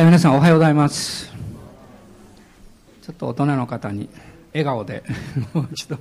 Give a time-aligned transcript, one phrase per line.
[0.00, 1.28] え皆さんおはようございます。
[3.02, 4.08] ちょっと大人の方に
[4.52, 5.02] 笑顔で
[5.52, 5.98] もう一度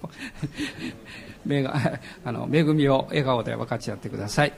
[1.44, 4.54] 目があの恵みを笑顔で分かち合ってください。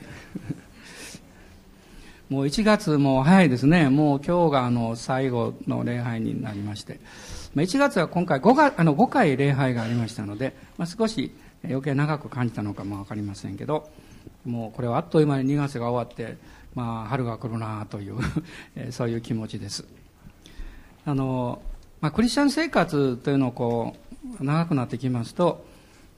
[2.28, 3.88] もう1月も早いですね。
[3.88, 7.00] もう今日があの最後の礼拝になりまして。
[7.56, 11.32] 1月は今回 5, があの5回礼拝がありましたので、まあ、少し
[11.64, 13.88] 余計長く感じたのかも分かりませんけど
[14.44, 16.36] もうこれはあっという間に2月が終わって
[16.74, 18.18] まあ、春が来るなという
[18.90, 19.84] そういう気持ちです。
[21.04, 21.60] あの、
[22.00, 23.96] まあ、クリスチャン生活というのをこ
[24.40, 25.64] う、長くなってきますと、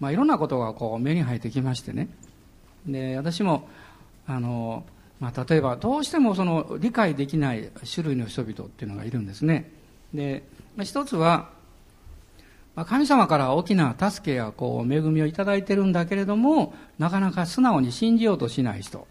[0.01, 2.09] まあ、いろんなことがこう目に入ってきましてね。
[2.87, 3.69] で、私も、
[4.27, 4.85] あの、
[5.21, 9.71] まあ、例えばどうしてもその理解できない種類の人々っていうのがいるんですね。
[10.13, 10.43] で、
[10.77, 11.51] まあ、一つは、
[12.75, 19.07] まあ、神様から大きな助けやこう恵みをいただいてるんだけれども、なかなか素直に信じようとしない人。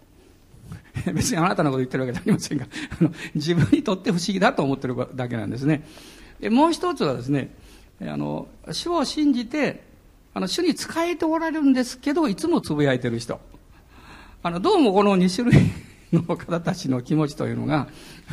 [1.13, 2.65] 別にあなたのこと言ってるわけじゃありませんが、
[2.99, 5.87] あの自分にとって不思議だと思ってるだけなんですね。
[6.39, 7.55] でもう一つはですね、
[8.01, 9.83] あの、主を信じて、
[10.33, 13.39] あの、主に仕えておられるんですけど、いつもつぶやいてる人。
[14.43, 15.71] あの、どうもこの2種類
[16.11, 17.87] の方たちの気持ちというのが、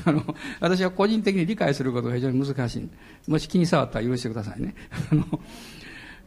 [0.04, 2.88] あの、私は個人的に理解することが非常に難しい。
[3.30, 4.74] もし気に障ったら許してくださいね。
[5.12, 5.24] あの、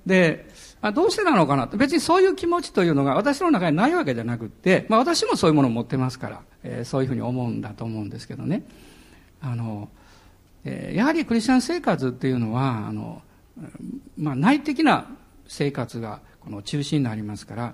[0.05, 0.47] で、
[0.81, 8.63] あどうしてなのかなと別にそういう気持ちというのが私の中にないわけじゃなくて、まあ私もそういうものを持ってますから、えー、そういうふうに思うんだと思うんですけどね。
[9.41, 9.89] あの、
[10.65, 13.21] えー、やはりクリスチャン生活っていうのは、あの、
[14.17, 15.07] まあ内的な
[15.47, 17.73] 生活がこの中心になりますから、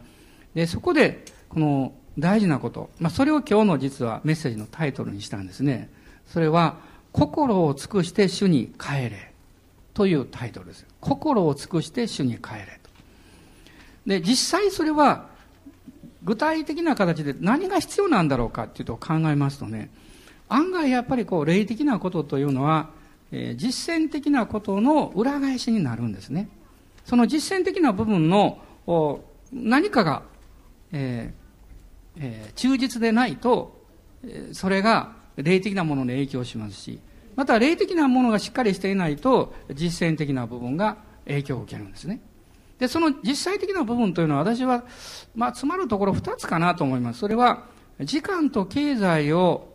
[0.53, 5.89] で、そこでこの大事なこと、まあそれを今日の実はメッセージのタイトルにしたんですね。
[6.27, 6.75] それは、
[7.13, 9.33] 心を尽くして主に帰れ
[9.93, 10.85] というタイトルです。
[10.99, 12.86] 心を尽くして主に帰れと。
[14.07, 15.27] で、実際それは、
[16.23, 19.91] 具体的な形で何が必要なんだろうかっていうと考えますとね、
[20.49, 22.89] 案外やっぱりこう、霊的なことというのは、
[23.31, 26.49] えー、実践的なことの裏返しになるんですね。
[27.05, 28.59] その実践的な部分の
[29.51, 30.23] 何かが、
[30.91, 33.77] えーえー、忠実でないと、
[34.53, 36.99] それが霊的なものに影響しますし、
[37.35, 42.19] また霊的なものがしっかりしていないと実践的な部分が影響を受けるんですね。
[42.79, 44.83] で、その実際的な部分というのは私は、
[45.35, 47.19] まあ、詰まるところ二つかなと思います。
[47.19, 47.65] それは、
[48.01, 49.73] 時間と経済を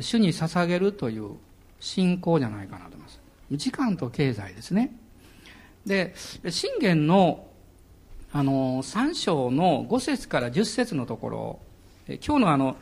[0.00, 1.32] 主に捧げるという
[1.80, 3.20] 信仰じゃないかなと思います。
[3.52, 4.96] 時間と経済ですね。
[5.84, 6.14] で、
[6.48, 7.46] 信玄の、
[8.32, 11.58] あの、三章の五節から十節のところ、
[12.06, 12.76] 今日のあの、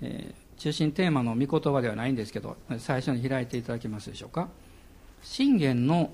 [0.00, 4.48] えー、中心テーマの御言葉ではないんですけど、最初に開いていただけますでしょうか。
[5.22, 6.10] 信玄の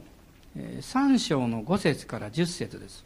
[0.59, 3.05] 3章の5節から10節です。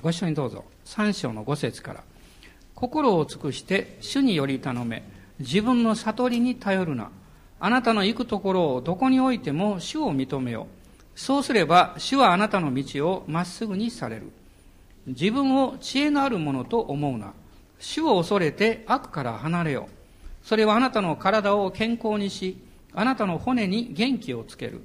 [0.00, 0.64] ご一緒にどうぞ。
[0.86, 2.02] 3章の5節から。
[2.74, 5.02] 心を尽くして主により頼め、
[5.38, 7.10] 自分の悟りに頼るな。
[7.60, 10.66] あなたの行くところをどこにおいても主を認めよ
[11.14, 11.18] う。
[11.18, 14.30] そうすれば主はあなたの道をまっすぐにされる。
[15.06, 17.32] 自分を知恵のあるものと思うな。
[17.78, 19.88] 主を恐れて悪から離れよ。
[20.42, 22.56] それはあなたの体を健康にし、
[22.94, 24.82] あなたの骨に元気をつける。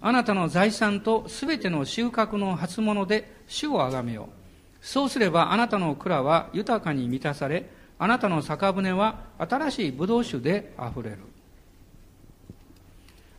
[0.00, 4.28] あなたの財産とすべての収穫の初物で主をあがめよ。
[4.82, 11.18] そうすればあなたの蔵は豊かに満たされ、あなたの酒舟は新しい葡萄酒で溢れる。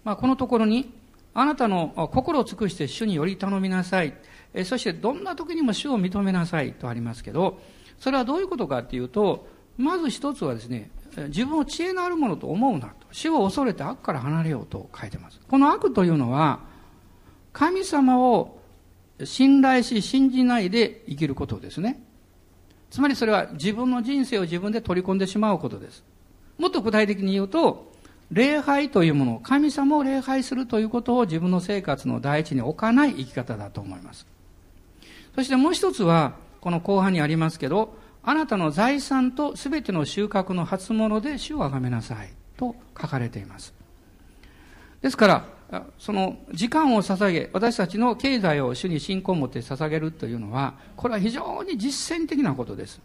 [0.03, 0.91] まあ、このところに、
[1.33, 4.13] あなたの心を尽くして主により頼みなさい。
[4.63, 7.59] そしてどんな時にも主を認めなさいとありますけど、
[7.99, 9.47] それはどういうことかっていうと、
[9.77, 10.89] まず一つはですね、
[11.27, 12.93] 自分を知恵のあるものと思うなと。
[13.11, 15.39] 死を恐れて悪から離れようと書いてます。
[15.47, 16.59] この悪というのは、
[17.53, 18.59] 神様を
[19.23, 22.01] 信頼し、信じないで生きることですね。
[22.89, 26.03] つまりそれは自分の人生を自分で取り込んでしまうことです。
[26.57, 27.93] もっと具体的に言うと、
[28.31, 34.25] 礼拝というものを、神様を礼拝するということを自分の生活の第一に置かない生き方だと思います。
[35.35, 36.33] そしてもう一つは、
[36.65, 43.71] この後半にありますけど、あなたの財産とすべての収穫の初物で主をあがめなさいと書かれています。
[44.99, 52.99] ですから、その時間を捧げ、私たちの経済を主に信仰を持って捧げるというのは、これは非常に実践的なことです。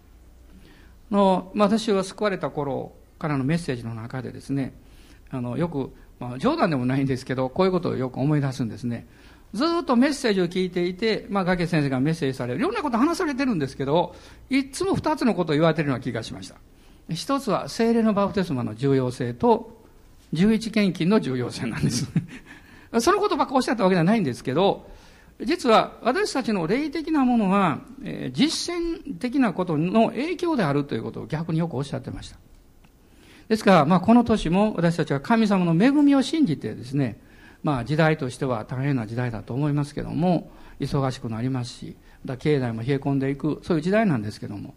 [1.10, 4.72] の私は救われた頃からのメッセージの中でですね、
[5.30, 9.06] あのよく、まあ、冗談でもないんですけど、こういうことをよく思い出すんですね。
[9.52, 12.60] ずっとメッセージを聞いていて、まあ、崖先生がメッセージされる。
[12.60, 14.14] いろんなこと話されてるんですけど、
[14.48, 16.56] いつも二つのことを言われてるような気がしました。
[17.08, 19.80] 一つは、精霊のバプテスマの重要性と、
[20.32, 22.08] 十一献金の重要性なんです。
[23.00, 24.88] そのことばっかおっしゃったわけではないんですけど、
[25.42, 32.38] 実は私たちの霊的なものは、えー、実践的なことの影響であるということを逆によくおっしゃってました。
[33.48, 37.18] ですから、まあ、この年も私たちは神様の恵みを信じてですね、
[37.62, 44.74] まあ、時代としては大変な時代だと思いますけども、忙しくなりますし、また経済も冷え込んでいく、そういう時代なんですけども、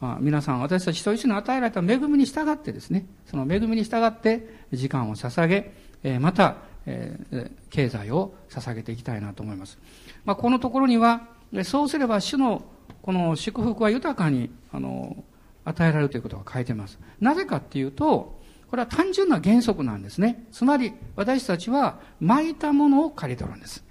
[0.00, 5.72] まあ、皆さん、私たち一人一人に与えられた恵みに従ってですね、その恵みに従って時間を捧げ、
[6.02, 9.78] えー、また、えー、経済を捧げていきたいなと思います。
[10.24, 11.28] まあ、このところには、
[11.62, 12.64] そうすれば主の
[13.00, 15.24] この祝福は豊かに、あの、
[15.64, 16.98] 与えられるということが書いてます。
[17.20, 18.40] なぜかっていうと、
[18.74, 20.46] これは単純な原則なんですね。
[20.50, 23.84] つまり、私たちは、巻いたものを借り取るんです。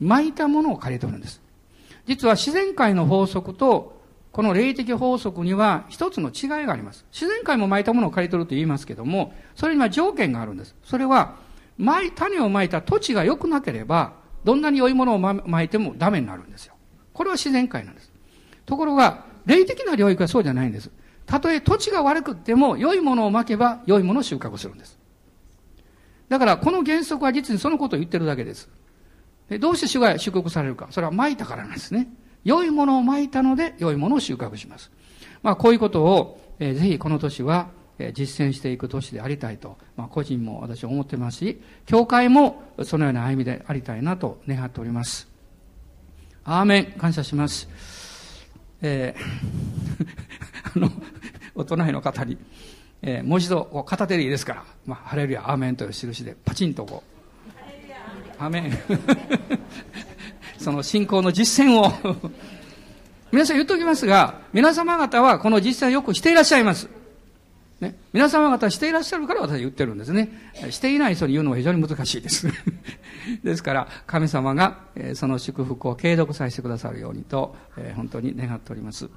[0.00, 1.40] 巻いたものを借り取るんです。
[2.06, 4.02] 実は自然界の法則と、
[4.32, 7.06] この霊的法則には一つの違いがあります。
[7.12, 10.74] 自然界も巻いたものを借り取ると言いますけども、それには条件があるんです。
[10.82, 11.36] それは、
[12.16, 16.74] 種を巻いた土地が良くなければ、どんなに良いものを巻いてもダメになるんですよ。
[17.12, 18.10] これは自然界なんです。
[18.66, 20.90] ところが、霊的な領域はそうじゃないんです。
[21.30, 24.98] たとえ土地が悪くっても、良いものを巻けば、良いものを収穫するんです。
[26.28, 28.68] だから、この原則は実にそのことを言ってるだけです。
[29.48, 30.88] でどうして主が祝福されるか。
[30.90, 32.08] それは巻いたからなんですね。
[32.42, 34.90] 良いものを巻いたので、良いものを収穫します。
[35.44, 37.68] まあ、こういうことを、えー、ぜひこの年は、
[38.00, 45.28] えー、実践していく年でありたいと、まあ、個人も私は思ってますし、教会もそのような歩みでありたいなと願っております。
[46.42, 46.86] アーメン。
[46.98, 47.68] 感謝します。
[48.82, 50.06] えー、
[50.76, 50.90] あの、
[51.60, 52.36] お隣の方に、
[53.02, 58.78] えー、もう一度こう片手でいいですから、まあ、ハレルヤ、アーメンという印でパチンとこう、アーメン。
[60.58, 62.30] その信仰の実践を
[63.32, 66.88] 皆さん言っておきますが、皆様方はこの実践をよくしていらっしゃいます。
[67.80, 70.30] ね、皆様方していらっしゃるから私は言ってるんですね。
[70.68, 72.46] していない人に言うのは非常に難しいです。
[73.42, 79.08] ですから、神様が、えその祝福を継続させてくださるようにと、え本当に願っております。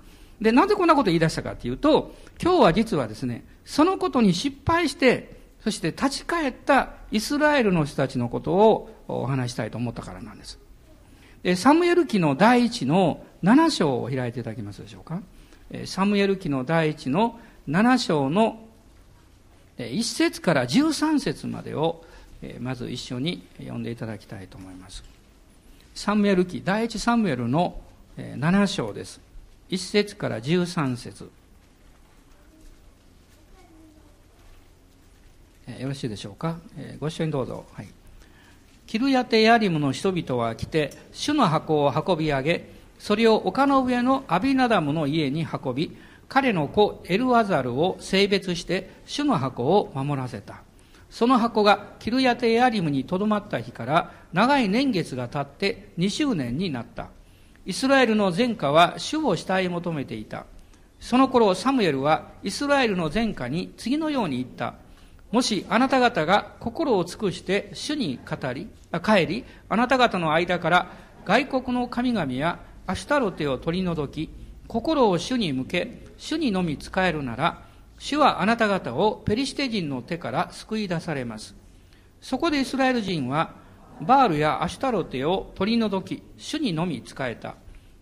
[0.44, 10.60] で、なぜこんなことを言い出したかというと、今日は実はですね、そのことに失敗して、そして立ち返ったイスラエルの人たちのことをお話したいと思ったからなんです。
[11.42, 15.22] でサムエル記の第一の7章を開いていただけますでしょうか。
[15.86, 18.66] サムエル記の第一の7章の
[19.78, 22.04] 1節から13節までを
[22.60, 25.04] まず一緒に読んでいただきたいと思います。
[25.96, 27.80] サムエル記、第一サムエルの
[28.18, 29.22] 7章です。
[29.74, 31.32] 1節から13節
[35.80, 36.60] よろしいでしょうか？
[36.78, 36.96] え。
[37.00, 37.66] ご一緒にどうぞ。
[37.74, 37.88] はい。
[38.86, 45.98] キルヤテヤリムの人々は来て、主の箱を運び上げ、それを丘の上のアビナダムの家に運び、
[46.30, 50.62] 彼の子エルアザルを性別して主の箱を守らせた。
[51.10, 57.08] その箱がキルヤテヤリムにとどまった日から長い年月が経って2周年になった。
[57.66, 60.46] イスラエルの前科は主を慕い求めていた。
[61.00, 64.76] その頃サムエルはイスラエルの前科に次のように言った。
[65.32, 68.68] もしあなた方が心を尽くして主に語り、
[69.04, 70.92] 帰り、あなた方の間から
[71.26, 74.30] 外国の神々やアシュタロテを取り除き、
[74.68, 77.64] 心を主に向け、主にのみ仕えるなら、
[77.98, 81.56] 主はあなた方をペリシテ人の手から救い出されます。
[82.22, 83.63] そこでイスラエル人は、
[84.02, 87.56] バールやアシュタロテを取り除き、主にのみ仕えた。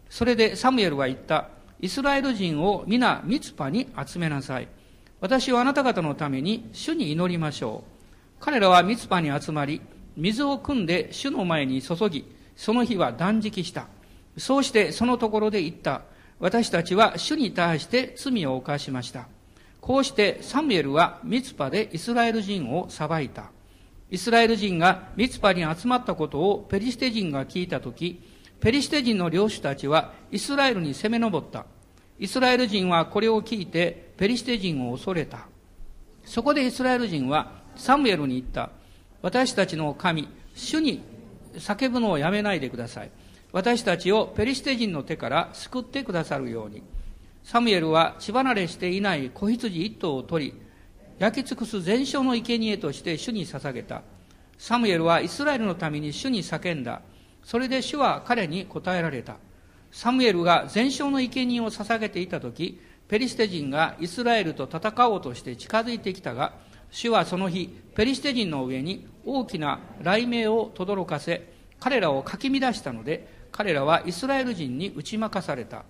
[0.09, 1.49] それでサムエルは言った。
[1.79, 4.67] イスラエル人を皆ミツパに集めなさい。
[5.19, 8.43] 私はあなた方のために主に祈りましょう。
[8.43, 9.81] 彼らはミツパに集まり、
[10.15, 13.87] 水を汲んで主の前に注ぎ、その日は断食した。
[14.37, 16.01] そうしてそのところで言った。
[16.39, 19.27] 私たちは主に対して罪を犯しました。
[19.79, 23.51] こうしてサムエルはミツパでイスラエル人を裁いた。
[24.11, 28.21] イスラエル人がミツパに集まったことをペリシテ人が聞いたとき、
[28.59, 31.65] ペリシテ人の領主たちはイスラエルに攻め上った。
[32.19, 35.47] イスラエル人はこれを聞いてペリシテ人を恐れた。
[36.25, 38.69] そこでイスラエル人はサムエルに言った。
[39.21, 41.01] 私たちの神、主に
[41.55, 43.11] 叫ぶのをやめないでください。
[43.53, 46.83] 私たちをペリシテ人の手から救ってくださるように。
[47.45, 50.53] サムエルは血離れしていない子羊一頭を取り、
[51.21, 54.01] 焼き尽くす全焼の生贄として主に捧げた。
[54.57, 57.03] サムエルはイスラエルのために主に叫んだ。
[57.43, 59.35] それで主は彼に答えられた。
[59.91, 66.53] サムエルが全焼の生贄を捧げていた時ペリシテ人がイスラエルと戦おうとして近づいてきたが
[66.89, 75.83] 主はその日ペリシテ人の上に大きな雷鳴を轟かせ彼らをかき乱したので彼らはイスラエル人に打ち負かされた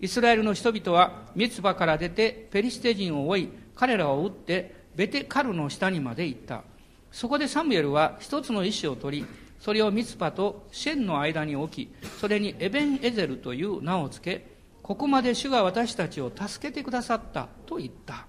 [0.00, 6.62] イスラエルの人々はミツバから出てペリシテ人を追い彼らを撃ってベテカルの下にまで行った
[7.10, 9.26] そこでサムエルは一つの石を取り
[9.64, 14.46] それをミツパとシェンの間に置き、それにエベンエゼルという名を付け、
[14.82, 18.26] ここまで主が私たちを助けてくださったと言った。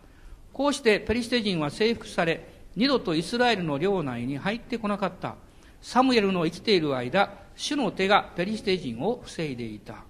[0.54, 2.48] こうしてペリシテ人は征服され、
[2.78, 5.36] 二度とイスラエルの領内に入ってこなかった。
[5.82, 10.06] サムエルの生きている間、主の手がペリシテ人を防いでいた。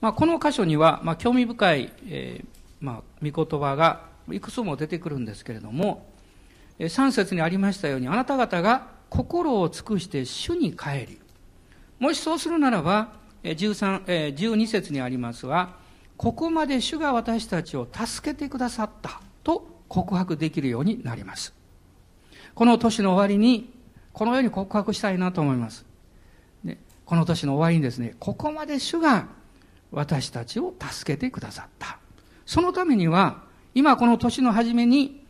[0.00, 2.46] まあ、この箇所には、まあ、興味深い、えー、
[2.82, 6.10] まあ、御言葉がいくつも出てくるんですけれども、
[6.78, 11.20] 3節にありましたように、あなた方が心を尽くして主に帰り、
[12.00, 13.12] もしそうするならば、
[13.44, 15.76] 13、12節にありますが、
[16.16, 21.54] ここまで主が私たちを助けてくださったと告白できるようになります。
[22.54, 23.72] この年の終わりに、
[24.12, 25.86] このように告白したいなと思います。
[27.04, 29.28] この年の終わりにですね、ここまで主が
[29.90, 31.98] 私たちを助けてくださった。
[32.46, 33.42] そのためには、
[33.74, 35.24] 今この年の初めに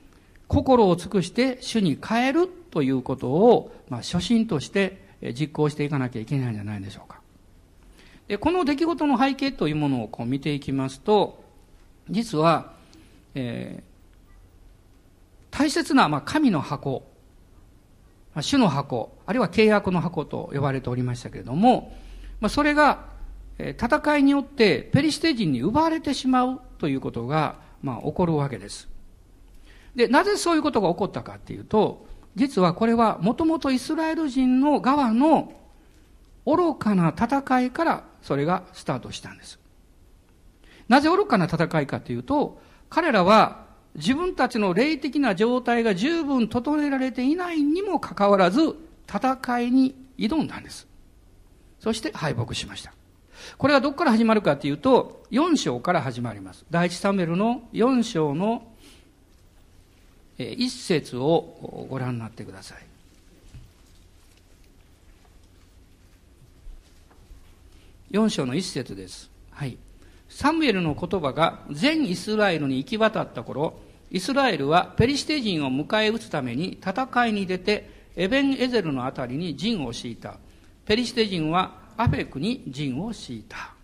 [0.49, 5.02] 心を尽くして主に変えるということを、まあ、初心として
[5.35, 7.21] 実行していかなきゃいけないんじゃないでしょうか。
[8.28, 11.42] でこの出来事の背景というものをこう見ていきますと、
[12.09, 12.73] 実は、
[13.35, 17.04] えー、大切な、まあ、神の箱、
[18.35, 21.97] まあ、主の箱、あるいは契約の箱と呼ばれておりましたけれども、
[22.40, 23.07] まあ、それが、
[23.59, 28.88] え、戦いによってペリシテ人に奪われてしまうということが、まあ、起こるわけです。
[29.94, 35.52] で、なぜそういうことが起こったかっていうと、実はこれはもともとイスラエル人の側の
[36.44, 39.60] 愚かな戦いからそれがスタートしたんです。
[40.88, 42.60] なぜ愚かな戦いかというと、
[42.90, 48.74] 彼らは自分たちの霊的な状態が十分整えられていないにもかかわらず、
[49.06, 50.88] 戦いに挑んだんです。
[51.78, 52.92] そして敗北しました。
[53.58, 56.64] これはどこから始まるかというと、4章から始まります。
[56.70, 58.66] 第一サムエルの4章の
[60.38, 62.78] 一節をご覧になってください。
[68.12, 69.30] 4章の一節です。
[69.50, 69.78] はい。
[70.28, 73.75] サムエルの言葉が全イスラエルに行き渡った頃、
[74.11, 80.37] イスラエルはペリシテ人を迎え撃つために戦いに出て、エベンエゼルのあたりに陣を敷いた。
[80.84, 83.75] ペリシテ人はアフェクに陣を敷いた。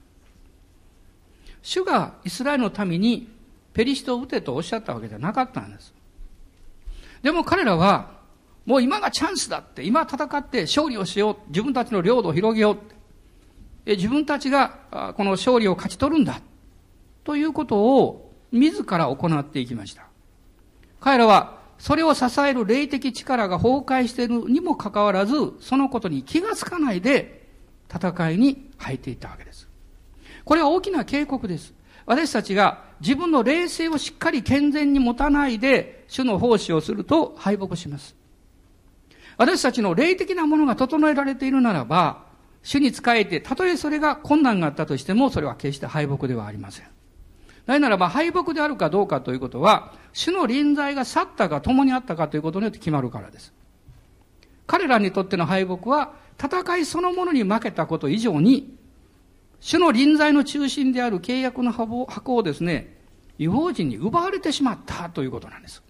[1.63, 3.29] 主がイスラエルの民に
[3.73, 5.95] ペリシテを撃てとおっしゃったわけじゃなかったんです。
[7.23, 8.19] でも彼らは、
[8.67, 11.37] もう今がチャンスだって、今戦って勝利をしよう。
[11.49, 12.77] 自分たちの領土を広げようっ
[13.87, 13.97] て。
[13.97, 16.41] 自分たちがこの勝利を勝ち取るんだ。
[17.25, 20.07] ということを自ら行っていきました。
[21.01, 27.38] 彼らはそれを支える霊的力が崩壊しているにもかかわらず、そのことに気がつかないで
[27.93, 29.69] 戦いに入っていったわけです。
[30.45, 31.75] これは大きな警告です。
[32.07, 38.17] 私たちが自分の霊性をしっかり健全に持たないで主の奉仕をすると敗北します。
[39.37, 42.27] 私たちの霊的なものが整えられているならば、
[42.63, 46.87] 主に仕えて、たとえそれが困難があったとしても、それは決して敗北ではありません。
[47.67, 53.53] なぜならば、敗北であるかどうかということは、主の臨在が去ったか共にあったかということによって決まるからです。
[54.67, 58.77] 彼らにとっての敗北は、戦いそのものに負けたこと以上に、
[59.61, 62.97] 主の臨在の中心である契約の箱をですね、
[63.39, 65.83] 違法人に奪われてしまったということなんです。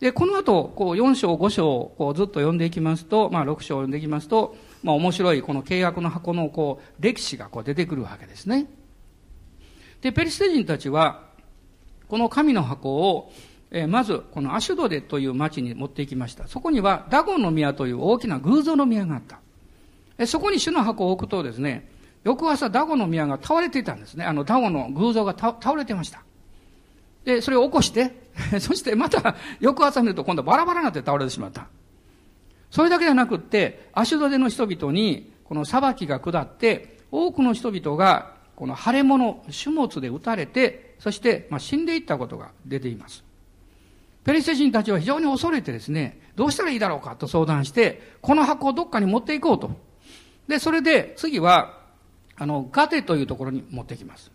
[0.00, 8.66] で、この後、こう4章5章こうずっと読んでいきますと、まあ6章読んでいきますと、まあ面白いこの契約の箱のこう歴史がこう出てくるわけですね。
[10.00, 11.28] で、ペリシテ人たちは、
[12.08, 13.32] この神の箱を、
[13.70, 16.48] えー、まずこのアシュドデという町に持っていきました。
[16.48, 19.38] そこにはダゴンの宮という大きな偶像の宮があった。
[20.18, 21.88] えそこに主の箱を置くとですね、
[22.24, 24.24] 翌朝ダゴの宮が倒れていたんですね。
[24.24, 26.22] あのダゴの偶像が倒れてました。
[27.24, 28.28] で、それを起こして、
[28.60, 31.68] そしてまた翌朝見ると今度バラバラになって倒れてしまった。
[32.70, 43.29] それだけじゃなくって、アシュドデの人々にこの裁きが下って、多くの人々がこの腫れ物、種物で撃たれて、そしてまあ死んでいったことが出ています。
[44.24, 49.70] ペリシテ人たちは非常に恐れてですね、どうしたらいいだろうかと相談して、この箱をどっかに持っていこうと。
[50.48, 51.80] で、それで次は
[52.40, 54.32] あの、ガテというところに持ってきます。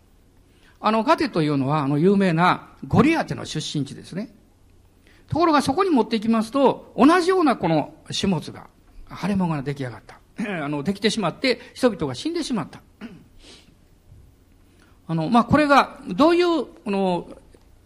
[0.80, 4.32] あの、ガテというのは、あの、有名なゴリアテの出身地ですね。
[5.28, 8.68] ところがそこに持っていきますと、同じようなこの種物が、
[9.10, 10.20] 腫れ物が出来上がった。
[10.62, 12.80] あの、できてしまって、人々が死んでしまった。
[15.08, 17.28] あの、まあ、これが、どういう、この、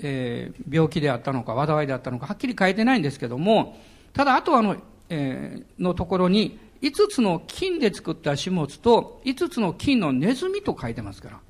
[0.02, 3.78] えー、病気であったのか、災いであったのか、はっきり書いてないんですけども、
[4.12, 4.76] ただ、あとあの、
[5.09, 11.40] えー、のところに、5つの金で作った種物と5つの金のネズミと書いてますから。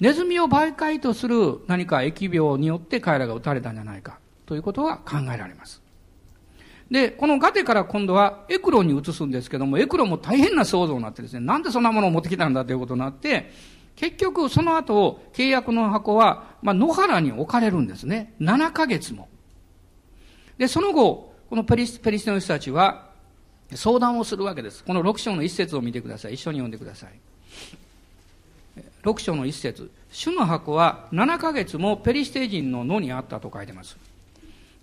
[0.00, 5.82] ネズミを媒介とする何か疫病によって彼らが撃たれたんじゃないかということは考えられます。
[6.90, 13.50] で、このガテから今度はエクロに移すんですけども、エクロも大変な想像になってですね、なんでそんなものを持ってきたんだということになって、
[13.98, 18.32] 結局その後、契約の箱は、まあ、野原に置かれるんですね。
[18.40, 19.28] 7ヶ月も。
[20.56, 23.08] で、その後、このペリス、ペリステの人たちは、
[23.74, 24.84] 相談をするわけです。
[24.84, 26.34] この6章の一節を見てください。
[26.34, 27.10] 一緒に読んでください。
[29.02, 33.96] 6章の一節主の箱は7ヶ月もペリシテ人の野にあったと書いてます。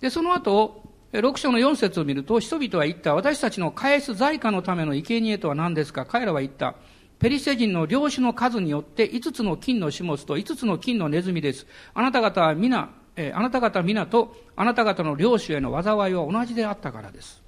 [0.02, 6.06] で、その後、6章の4節を見ると、人々は言った、私たちの返す財貨のための生贄とは何ですか？
[6.06, 6.76] 彼らは言った、
[7.20, 11.66] ペリシテ人の領主の数によって5つの金の種物と5つの金のネズミです。
[11.94, 17.46] あなた方は皆、えー、あなた方皆とあなた方の領主への災いは同じであったからです。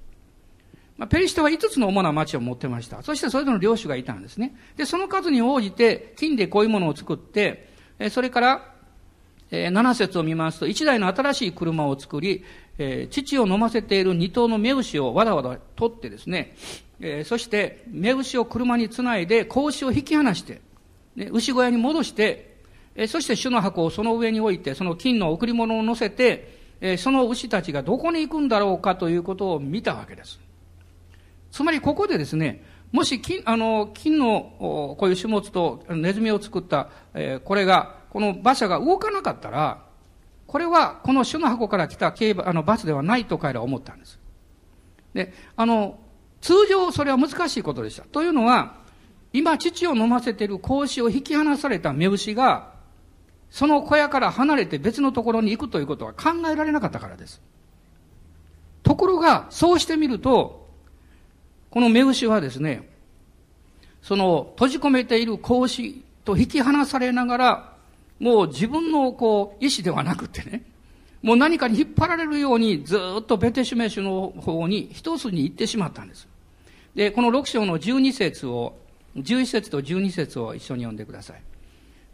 [0.98, 3.02] まあ、ペリシテは5つの主な町を持ってました。
[3.02, 4.56] そしてそれぞれの領主がいたんですね。
[4.76, 7.68] で、その数に応じて金でこういうものを作って、
[8.00, 8.74] えそれから、
[9.50, 12.44] え7節を見ますと、1台の新しい車を作り、
[12.78, 16.56] え父を飲ませている二頭の目牛をわざわざ取ってですね、
[17.00, 20.60] えそして目牛を車につないで子牛を引き離して、
[21.14, 22.58] ね、牛小屋に戻して、
[22.94, 30.40] えそして主の箱をその上に置いて、その金の贈り物を乗せて、えその牛たちがどこに行くんだろうかということを見たわけです。
[31.50, 39.84] つまりここでですね、もし金、あの、金のこういう種物とネズミを作った、えー、これが、この馬車が動かなかったら、
[40.46, 44.18] これはこの種の箱から来た競馬、あの、バスではないと彼らは思ったんです。
[45.12, 45.98] で、あの、
[46.48, 48.04] 通常それは難しいことでした。
[48.04, 48.76] というのは、
[49.34, 52.72] 今父を飲ませている子牛を引き離された目牛が、
[53.50, 57.42] その小屋から離れて別のところに行くということは考えられなかったからです。
[58.82, 60.66] ところが、そうしてみると、
[61.68, 62.88] この目牛はですね、
[64.00, 67.72] その閉じ込めている子牛と引き離されながら、
[68.20, 70.62] もう自分のこう意志ではなくてね、
[71.20, 76.26] もう何かに引っ張られるようにずっとベテシュメシュの方に一つに行ってしまったんです。
[76.94, 78.76] で、この6章の12節を、
[79.16, 81.34] 11節と12節を一緒に読んでくださ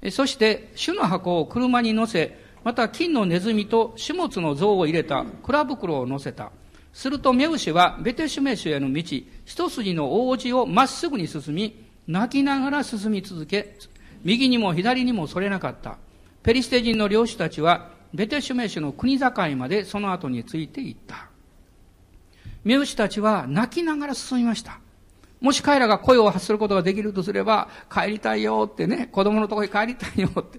[0.02, 0.10] い。
[0.10, 6.50] そして、主の箱を車に乗せ、また金のネズミと種物の像を入れた蔵袋を乗せた。
[6.92, 9.02] するとメウシはベテシュメシュへの道、
[9.44, 13.76] 一筋の王子をまっすぐに進み、泣きながら進み続け、
[14.22, 15.98] 右にも左にもそれなかった。
[16.42, 21.33] ペリシテ人の領主たちは、ベテシュメシュの国境までその後について行った。
[22.64, 24.80] メウシたちは泣きながら進みました。
[25.40, 30.58] もし彼らが声を発することができるとすれば、帰りたいよってね、子供のところに帰りたいよって。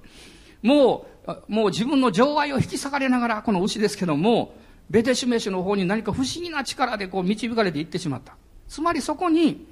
[0.62, 4.54] もう、もう自分の情愛を引き裂かれながら、この牛ですけども、
[4.90, 8.36] ベテシュメシュの方に何か不思議な力でこう導かれていってしまった。
[8.68, 9.66] つまりそこに、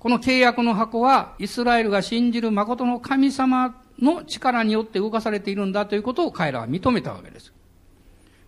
[0.00, 7.52] この契約の箱は、イスラエルが信じる誠の神様の力によって動かされているんだということを彼らは認めたわけです。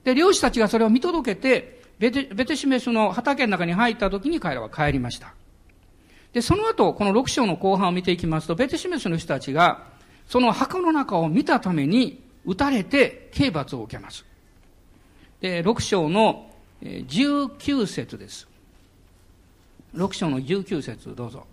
[0.02, 5.34] で、漁師たちがそれを見届けて、ベテベテシメシュの畑の中に入った時に彼らは帰りました。
[6.32, 9.84] で、その後、この6章の後半を見ていきますと、ベテシメシュの人たちが、
[10.26, 14.24] その墓の中を見たために、撃たれて刑罰を受けます。
[15.42, 18.48] で、6章の19節です。
[19.94, 21.46] 6章の19節どうぞ。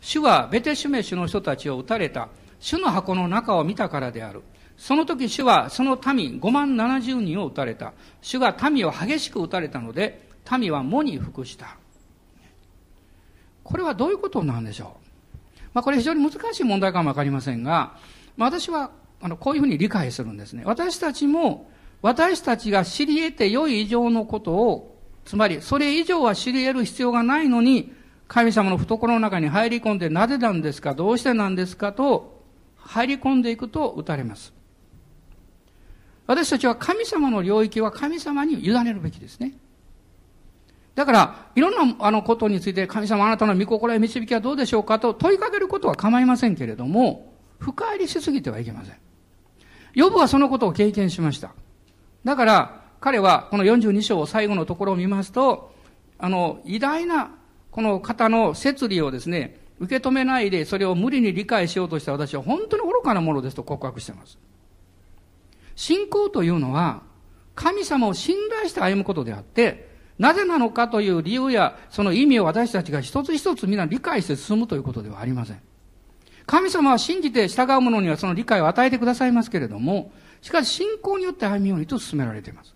[0.00, 2.28] 主はベテシメシの人たちを撃たれた。
[2.60, 4.42] 主の箱の中を見たからである。
[4.82, 7.92] その時主はその民5万70人を撃たれた。
[8.20, 11.76] 主が民を激しく撃たれたので、民は喪に服した。
[13.62, 15.60] これはどういうことなんでしょう？
[15.72, 17.96] まあこれ非常に難しい問題かもわかりませんが、
[18.36, 18.90] まあ、私は
[19.20, 20.64] あのこういうふうに理解するんですね。
[20.66, 27.92] 私たちも私たちが知り得て良い以上のことを、つまりそれ以上は知り得る必要がないのに、
[28.26, 32.42] 神様の懐の中に入り込んでなぜなんですかどうしてなんですかと
[32.78, 34.52] 入り込んでいくと打たれます。
[36.26, 39.54] 私たちは神様の領域は神様に委ねるべきですね。
[40.94, 48.96] だから、いろんなあのことについて神様あなたの御心や導きはどうでしょうかと問いかけることは構いませんけれども、深入りしすぎてはいけません。
[49.94, 51.52] ヨブはそのことを経験しました。
[52.24, 55.72] だから、彼はこの42章を最後のところを見ますと、
[56.18, 57.30] あの、偉大な
[57.70, 64.38] この方の摂理をですね、受け止めないでそれを無理に理解しようとした私は本当に愚かなものですと告白しています。
[65.76, 67.02] 信仰というのは、
[67.54, 75.60] 神様を信頼して歩むことであって、なぜなのかという理由やその意味を私たちが一つ一つ皆理解して進むということではありません。
[76.46, 82.74] 神様は信じて従う者にはその理解を与えてくださいますけれども、しかし信仰によって歩み寄りと進められています。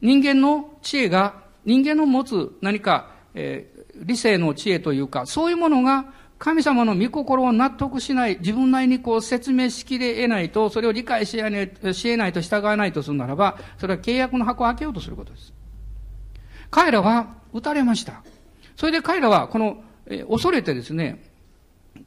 [0.00, 6.06] 人間の知恵が、人間の持つ何か、えー、理性の知恵というか、そういうものが
[6.42, 15.52] 神様の御心を納得しない、自分なりにこう説明しきれないと、それを理解し得ないし得ないと従わないとするならば、それは契約の箱を開けようとすることです。
[16.68, 18.24] 彼らは撃たれました。
[18.74, 21.22] それで彼らはこの、え恐れてですね、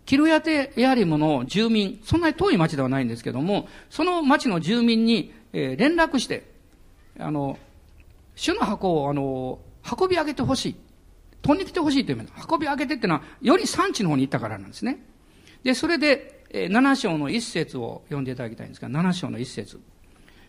[0.06, 6.44] キルヤテエアリムの住民、そんなに遠い町ではないんですけども、その町の住民に、え連絡して、
[7.18, 7.58] あの、
[8.36, 9.60] 主の箱を、あの、
[9.98, 10.76] 運び上げてほしい。
[11.46, 14.98] 飛んできてほしいという意味運び上げてっていうのは、より産地の方に行ったからなんですね。
[15.64, 19.80] で、それで、え7章の一節を読んでいただきたいんですが、7章の一節。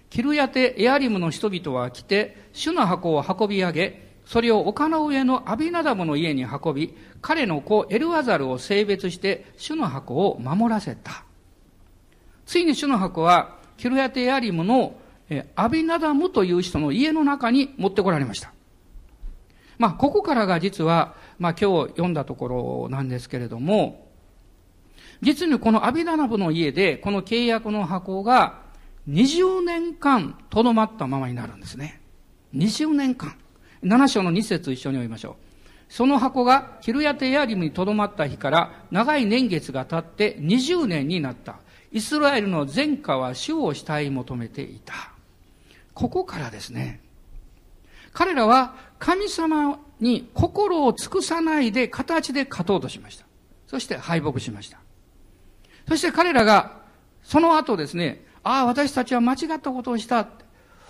[0.09, 11.25] キルヤテエアリムの人々は来て、主の箱を運び上げ、それを丘の上のアビナダムの家に運び、彼の子エルアザルを性別して、主の箱を守らせた。
[12.47, 14.97] ついに主の箱は、キルヤテエアリムの
[15.57, 18.56] アビナダムという人の家の中に持ってこられました。
[19.79, 24.07] まあ、ここからが実は、まあ今日読んだところなんですけれども、
[25.23, 28.62] 実にこのアビダナダムの家で、この契約の箱が
[29.09, 32.01] 20年間とどまったままになるんですね。
[32.55, 33.37] 20年間。
[33.83, 35.47] 7章の2節一緒に読みましょう。
[35.89, 41.61] その箱がキルヤテヤリムにとどまった日から長い年月が経って20年になった。
[41.93, 45.12] イスラエルの前科は主を慕い求めていた。
[45.95, 47.01] ここからですね。
[48.12, 53.27] 彼らは神様に心を尽くさないで形で勝とうとしました。
[53.67, 54.79] そして敗北しました。
[55.89, 56.81] そして彼らが
[57.23, 60.29] その後ですね、ああ、私たちは間違ったことをした。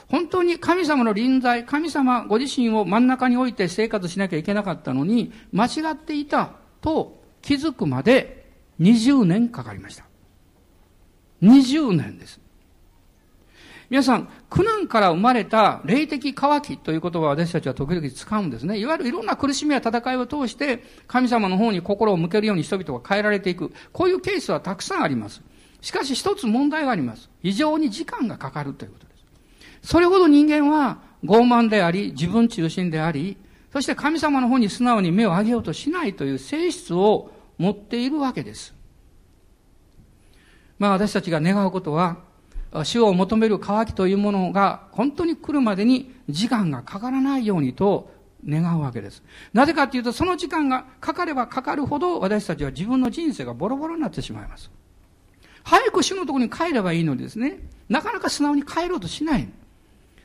[0.09, 10.05] 本当に神様の臨在、神様ご自身を真ん中に置いて生活しなきゃいけなかったのに、間違っていたと気づくまで20年かかりました。
[11.43, 12.41] 20年です。
[13.89, 18.79] 皆さん、苦難から生まれた霊的渇きという言葉を私たちは時々使うんですね。
[18.79, 23.73] いわゆるいろんな苦しみや戦いを通して、神様の方に心を向けるように人々が変えられていく。
[23.93, 25.41] こういうケースはたくさんあります。
[25.81, 27.31] しかし一つ問題があります。
[27.43, 29.13] 非常に時間がかかるということで
[29.83, 29.89] す。
[29.91, 33.37] それほど人間は傲慢であり、自分中心であり、
[33.73, 38.75] そして神様の方に素直に目を上げようとしないという性質を持っているわけです。
[40.79, 42.26] まあ私たちが願うことは、
[42.85, 48.11] 主を求める渇きというものが本当に来るまでに時間がかからないようにと
[48.47, 49.23] 願うわけです。
[49.53, 54.71] なぜかというと、その時間がかかればかかるほど私たちは自分の人生がボロボロになってしまいます。
[55.65, 57.59] 早く主のところに帰ればいいのにですね。
[57.89, 59.49] なかなか素直に帰ろうとしない。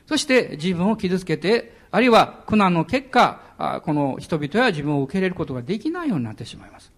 [0.06, 3.40] そして自分を傷つけて、あるいは苦難の結果、
[3.84, 6.92] この人々は自分を受け入れることができないようになってしまいます。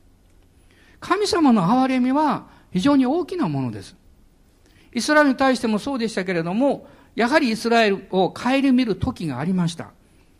[1.00, 3.96] 神様の憐れみは非常に大きなものです。
[4.94, 9.90] イスラエルに対してもそうでしたけれども、やはりイスラエルを顧みる時がありました。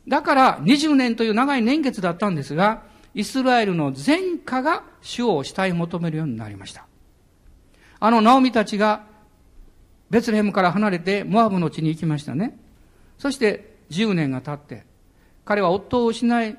[0.08, 2.82] だから20年という長い年月だったんですが、
[3.14, 6.86] イスラエルの前科が主を慕い求めるようになりました。
[8.00, 9.06] あのナオミたちが
[10.10, 12.58] ベツレヘムから離れてモアブの地に行きましたね。
[13.18, 14.84] そして10年が経って、
[15.44, 16.56] 彼は夫を失い、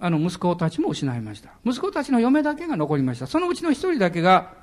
[0.00, 1.50] あの息子たちも失いました。
[1.64, 3.26] 息子たちの嫁だけが残りました。
[3.26, 4.54] そのうちの一人だけが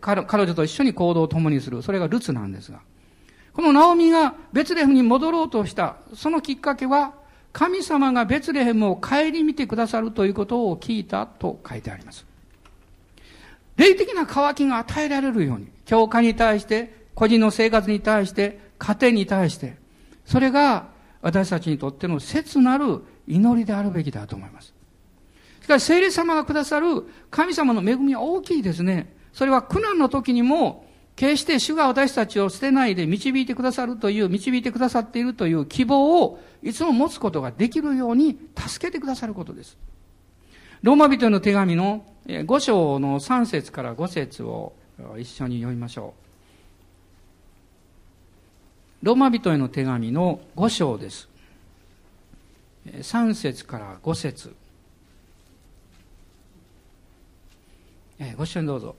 [0.00, 1.82] 彼女と一緒に行動を共にする。
[1.82, 2.80] それがルツなんですが。
[3.52, 7.14] このナオミがベツレヘムに戻ろうとした、そのきっかけは、
[7.52, 12.24] 神様がベツレヘムを顧みてくださるということを聞いたと書いてあります。
[13.76, 19.76] 霊的な渇きが与えられるように、教会に対して、個人の生活に対して、家庭に対して、
[20.24, 20.88] それが
[21.20, 24.72] 私たちにとっての切なる祈りであるべきだと思います。
[25.62, 29.17] しかし、聖霊様がくださる神様の恵みは大きいですね。
[29.38, 39.78] それは苦難の時にも、決して主が私たちを捨てないで導いてくださるという、導いてくださっているという希望をいつも持つことができるように助けてくださることです。
[40.82, 44.72] ローマ人への手紙の5章の3節から5節を
[45.16, 46.14] 一緒に読みましょ
[49.02, 49.06] う。
[49.06, 51.28] ローマ人への手紙の5章です。
[52.86, 54.52] 3節から5節
[58.36, 58.96] ご一緒にどうぞ。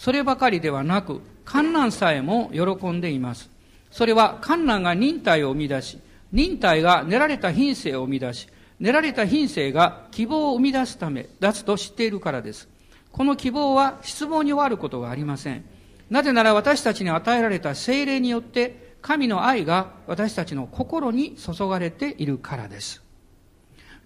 [0.00, 3.50] そればかりではなく、観難さえも喜んでいます。
[3.90, 5.98] それは観難が忍耐を生み出し、
[6.32, 12.66] 忍耐が練られた品性を生み出し、練られた品性が希望を生み出すため、出すと知っているからです。
[13.12, 15.66] この希望は失望に終わることがありません。
[16.08, 23.02] なぜなら私たちに与えられた精霊によって、神の愛が私たちの心に注がれているからです。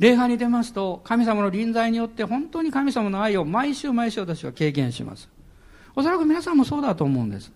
[0.01, 5.33] 礼拝に出ますと、神様の臨在によって本当に神様の愛を毎週毎週私は経験します。
[5.97, 7.53] おそらく皆さんもそうだと思うんです。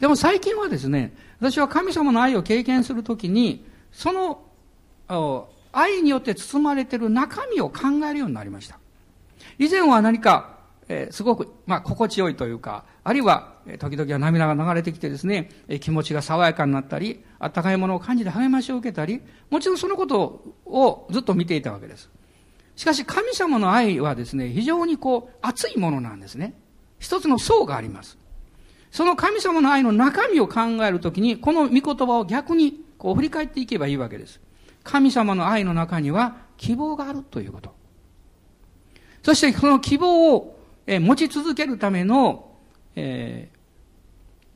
[0.00, 4.42] でも最近はですね、私は神様の愛を経験するときに、その
[5.72, 8.78] 愛によって包まれている中身を考えるようになりました。
[9.58, 22.10] 以前は何かえー、すごく、まあ、心地よいというか、あるいは、えー、時々は涙が流れてきてですね、えー、気持ちが爽やかになったり、あったかいものを感じて励ましを受けたり、もちろんそのことをずっと見ていたわけです。
[22.76, 26.54] しかし、神様の愛はですね、非常にこう、熱いものなんですね。
[27.02, 28.16] 一つの層があります。
[28.92, 34.40] その神様の愛の中身を考えるときに、この御言葉を逆にこう振り返っていけばいいわけです。
[34.84, 37.74] 神様の愛の中には希望があるということ。
[39.24, 42.52] そしてその希望を持ち続けるための、
[42.94, 43.58] えー、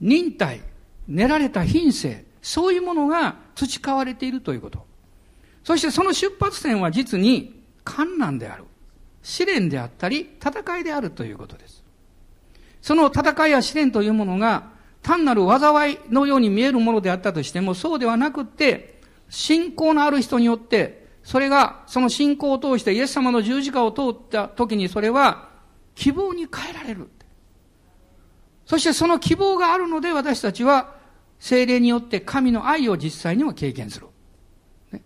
[0.01, 0.61] 忍耐、
[1.09, 4.87] 練られた品性、そういうものが培われているということ。
[5.65, 8.65] そしてその出発点は実に観難である。
[9.23, 11.86] 試練であったり、戦いであるということです。
[12.87, 14.71] その戦いや試練というものが、
[15.03, 25.49] 単なる災いのように見えるものであったとしても、そうではなくって、信仰のある人によって、それが、その信仰を通してイエス様の十字架を通った時にそれは
[25.97, 27.11] 希望に変えられる。
[28.67, 30.95] そしてその希望があるので私たちは
[31.41, 34.07] 精霊によって神の愛を実際には経験する。
[34.93, 35.03] ね、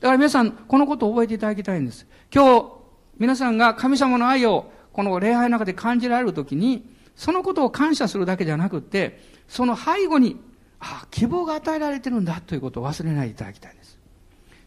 [0.00, 2.06] だから皆さん、このことを覚えていただきたいんです。
[2.30, 2.72] 今日、
[3.16, 10.40] 皆さんが神様の愛をこの礼拝の中で感じられるときに、そのことを感謝するだけじゃなくって、その背後に、
[10.80, 13.98] あ、希望が与えられてるんだということを忘れないでいただきたいんです。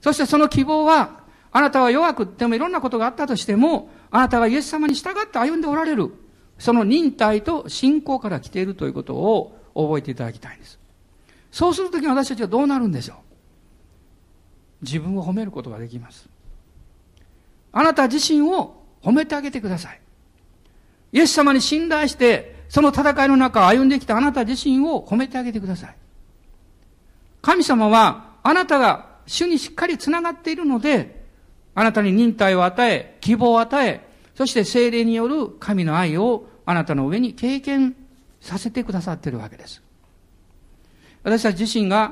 [0.01, 6.13] そしてその希望は、あなたは弱くってもいろんなことがあったとしても、あなたがイエス様に従って歩んでおられる、
[6.59, 10.79] その忍耐と信仰から来ているということを覚えていただきたいんです。
[11.51, 13.17] そうするときに私たちはどうなるんでしょう？
[14.83, 16.29] 自分を褒めることができます。
[17.71, 19.99] あなた自身を褒めてあげてください。
[21.15, 25.95] イエス様に信頼して、その戦いの中歩んできたあなた自身を褒めてあげてください。
[27.41, 31.23] 神様は、あなたが主にしっかり繋がっているので、
[31.73, 37.95] あなたに忍耐を与え、希望を与え、そして精霊による神の愛をあなたの上に経験
[38.41, 39.81] させてくださっているわけです。
[41.23, 42.11] 私たち自身が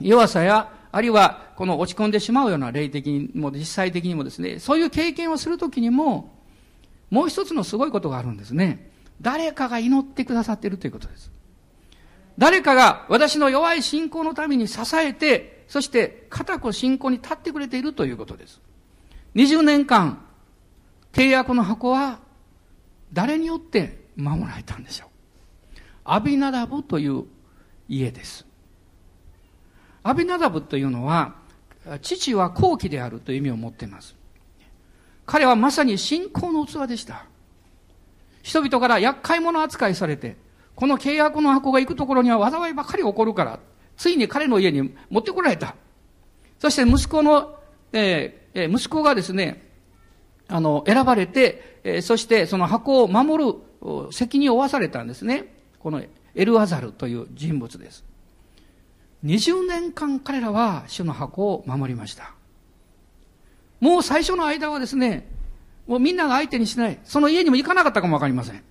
[0.00, 6.35] 弱さや、あるいはこの落ち込んでしまうような霊的にも実際的にもですね、そういう経験をするときにも、
[7.10, 8.90] もう一つのすごいことがあるんですね。
[9.20, 11.30] 誰かが祈ってくださっているということです。
[12.38, 18.60] 誰かが私の弱い信仰のために支えて、そして固く信仰に立ってくれているということです。
[19.34, 20.24] 20年間、
[21.12, 22.20] 契約の箱は
[23.12, 25.08] 誰によって守られたんでしょう。
[26.04, 27.24] アビナダブという
[27.88, 28.46] 家です。
[30.02, 31.36] アビナダブというのは、
[32.02, 34.14] 父は後期であるという意味を持っています。
[35.26, 37.26] 彼はまさに信仰の器でした。
[38.42, 40.36] 人々から厄介者扱いされて、
[40.74, 43.58] この契約の箱が行くところには災いばかり起こるから、
[43.96, 45.74] ついに彼の家に持ってこられた。
[46.58, 47.58] そして息子の、
[47.92, 49.62] えーえ息子がですね、
[50.48, 53.54] あの、選ばれて、えそしてその箱を守る
[54.12, 55.52] 責任を負わされたんですね。
[55.78, 56.02] この
[56.34, 58.04] エルアザルという人物です。
[59.24, 62.35] 20年間彼らは主の箱を守りました。
[63.80, 65.28] もう最初の間はですね、
[65.86, 66.98] もうみんなが相手にしない。
[67.04, 68.62] その家にも行かなかったかもわかりません。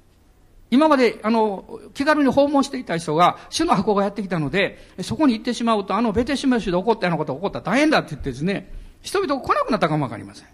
[0.72, 10.48] 今まで、あの、気軽に訪問していた人が、主の箱がやってきたので、そこに行ってしまうと、あの、ベテシメシで起こったようなことが起こったら大変だって言ってですね、人々が来なくなったかもわかりません。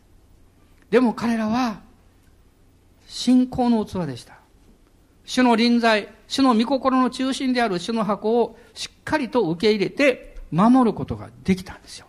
[0.90, 1.80] でも彼らは、
[3.08, 4.38] 信仰の器でした。
[5.26, 12.08] 主の臨在、主の御心の中心である主の箱をしっかりと受け入れて守ることができたんですよ。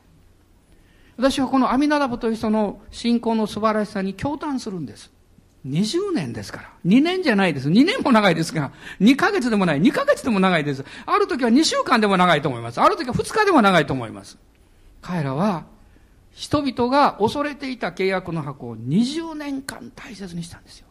[1.16, 5.12] 私はこのアミナダブという人の信仰の素晴らしさに驚嘆するんです。
[5.66, 6.70] 20年ですから。
[6.86, 7.68] 2年じゃないです。
[7.68, 9.80] 2年も長いですが、2ヶ月でもない。
[9.80, 10.84] 2ヶ月でも長いです。
[11.06, 12.80] ある時は2週間でも長いと思います。
[12.80, 14.38] ある時は2日でも長いと思います。
[15.00, 15.66] 彼らは
[16.32, 20.86] 人々が恐れていた契約の箱を20年間大切にしたんですよ。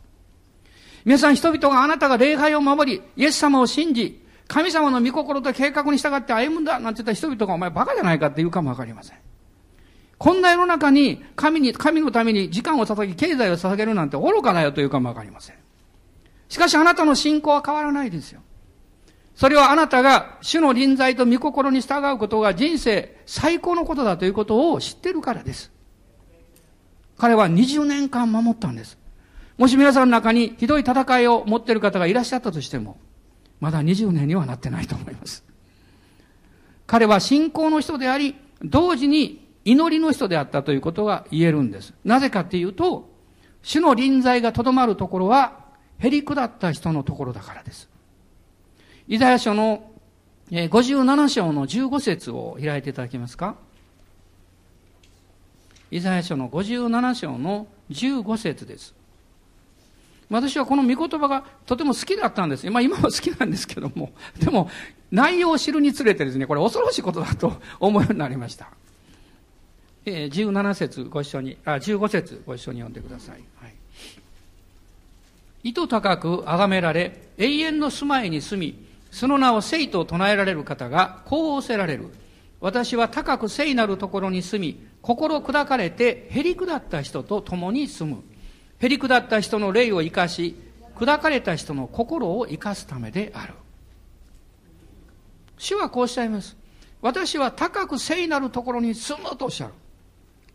[1.03, 9.17] 皆さん人々があなたが礼拝を守り、イエス様を信じ、神様の御心と計画に従って歩むんだなんて言った人々がお前バカじゃないかって言うかもわかりません。
[10.21, 15.55] こんな世の中に神に、神のために時間を捧げ、経済を捧げるなんて愚かだよというかもわかりません。
[16.47, 18.41] しかしあなたの信仰は変わらないですよ。
[19.34, 25.71] それはあなたが主の臨在と御心に従うことが人生最高のことだということを知ってるからです。
[27.17, 28.99] 彼は20年間守ったんです。
[29.57, 32.99] もし皆さんの中にひどい戦いを持っている方がいらっしゃったとしても、
[33.60, 35.43] まだ20年にはなってないと思います。
[36.86, 41.93] 彼は信仰の人であり、同時に祈りの人であったということが言えるんです。
[42.04, 43.10] なぜかっていうと、
[43.62, 45.60] 主の臨在がとどまるところは、
[46.00, 47.89] へり下った人のところだからです。
[49.08, 49.91] イザヤ書の
[50.50, 53.56] 57章の15節を開いていただけますか？
[55.91, 58.95] イザヤ書の57章の15節です。
[60.30, 62.69] 私はこの御言葉がとても好きだったんです。
[62.69, 64.69] まあ今は好きなんですけども、でも
[65.12, 68.71] 内容を知るにつれてですね、これ恐ろしいことだと思うようになりました。
[70.06, 73.44] えー、17節ご一緒に、あ、15節ご一緒に読んでください。
[73.56, 73.74] はい。
[75.64, 82.10] 意図高く崇められ、永遠の住まいに住み、その名を聖と唱えられる方がこう仰せられる。
[82.62, 88.24] 私は高く聖なるところに住み、心砕かれてへり下った人と共に住む。
[88.80, 90.56] へり下った人の霊を生かし、
[90.96, 93.54] 砕かれた人の心を生かすためである。
[95.58, 96.58] 主はこうおっしゃいます。
[97.02, 99.74] 私は高く聖なるところに住むとおっしゃる。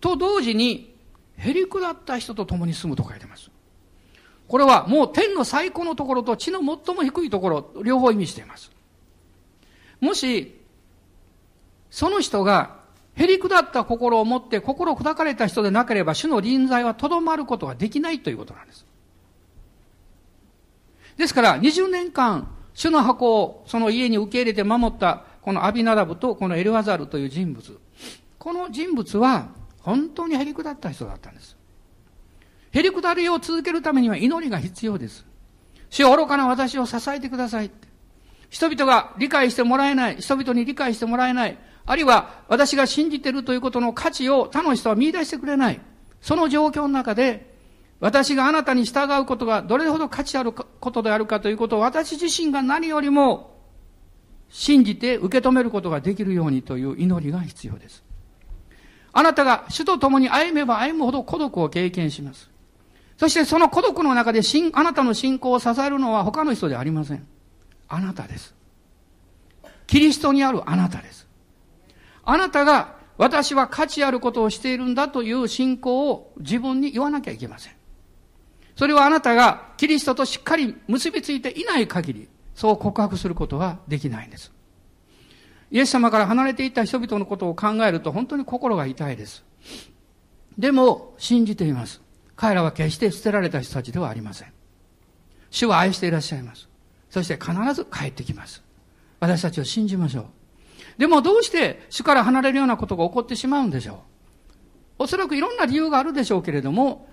[0.06, 0.94] と同時に、
[1.36, 3.50] へり下った人と共に住むと書いてます。
[4.46, 8.70] これはもう天の最高のところと地の最も低いところ、両方意味しています。
[10.00, 10.60] もし、
[11.90, 12.76] その人が、
[13.16, 18.86] へり下った心を持って心砕かれた人でなければ主の臨在はとどまることができないということなんです。
[21.16, 27.80] ですから、20年間、主の箱をその家に受け入れて守ったこのアビナダブとこのエルアザルという人物。
[28.38, 29.55] この人物は
[29.86, 31.56] 本当にへり下った人だったんです。
[32.72, 35.24] へり下りを続けるためには祈りが必要です。
[35.90, 37.70] 主よ愚かな私を支えてください。
[38.50, 45.80] 人々が理解してもらえない、人々に理解してもらえない、あるいは私が信じているということの価値を他の人は見出してくれない。
[46.20, 47.54] その状況の中で、
[48.00, 53.56] 私があなたに従うことがどれほど価値あることであるかということを私自身が何よりも
[54.48, 58.05] 信じて受け止めることができるようにという祈りが必要です。
[59.18, 62.50] あなたが主と共に歩めば歩むほど孤独を経験します。
[63.16, 64.42] そしてその孤独の中で
[64.74, 67.26] あなたの信仰を支えるのは他の人ではありません。
[67.88, 68.54] あなたです。
[69.86, 71.26] キリストにあるあなたです。
[72.24, 77.72] あなたが私は価値あることをしているんだという信仰を自分に言わなきゃいけません。
[78.76, 84.52] それはあなたがキリストとしっかり結びついていない限り、そう告白することはできないんです。
[85.76, 89.44] イエス様から離れていった人々のことを考えると本当に心が痛いです。
[90.56, 92.00] でも、信じています。
[92.34, 94.52] 彼らは決して捨てられた人たちではありません。
[95.50, 96.70] 主は愛していらっしゃいます。
[97.10, 98.62] そして必ず帰ってきます。
[99.20, 100.24] 私たちを信じましょう。
[100.96, 103.96] でもどうして主から離れるようなことが起こってしまうんでしょう。
[105.00, 107.06] おそらくいろんな理由があるでしょうけれども、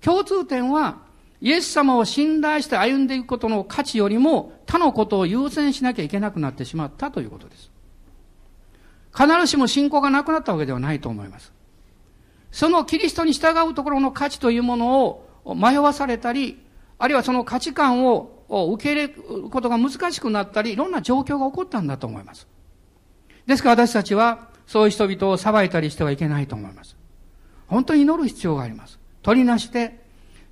[0.00, 0.98] 共通点は、
[1.40, 7.73] イエス様を信頼して歩んでいくことの価値よりも他のことを優先しなきゃいけなくなってしまったということです。
[9.16, 11.52] 必ずしも信仰がなくなったわけではないと思います。
[12.50, 15.06] そのキリストに従うところの価値というもの
[15.44, 16.60] を迷わされたり、
[16.98, 22.46] あるいはその価値観を受け入れることが難しくなったり、いろんな状況が起こったんだと思います。
[23.46, 26.96] ですから私たちは、そういう人々を裁いたりしてはいけないと思います。
[27.66, 28.98] 本当に祈る必要があります。
[29.22, 30.02] 取りなして、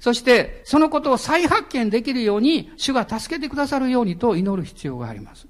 [0.01, 5.47] そしてそのことを再発見できるように、主が助けてくださるようにと祈る必要があります。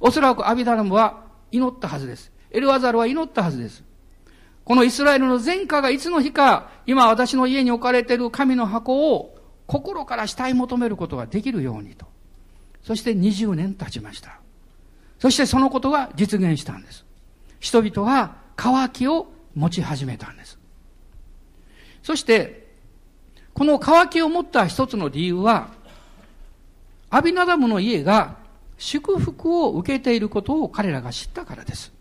[0.00, 2.31] おそらくアビダラムは祈ったはずです。
[2.52, 3.82] エルアザルは祈ったはずです。
[4.64, 9.36] このイスラエルの前科がいつの日か、今私の家に置かれている神の箱を
[9.66, 12.06] 心から慕い求めることができるようにと。
[12.82, 14.38] そして20年経ちました。
[15.18, 17.04] そしてそのことが実現したんです。
[17.58, 20.58] 人々は渇きを持ち始めたんです。
[22.02, 22.68] そして、
[23.54, 25.68] この渇きを持った一つの理由は、
[27.10, 28.36] アビナダムの家が
[28.78, 31.92] 祝福を受けていることを彼らが知ったからです。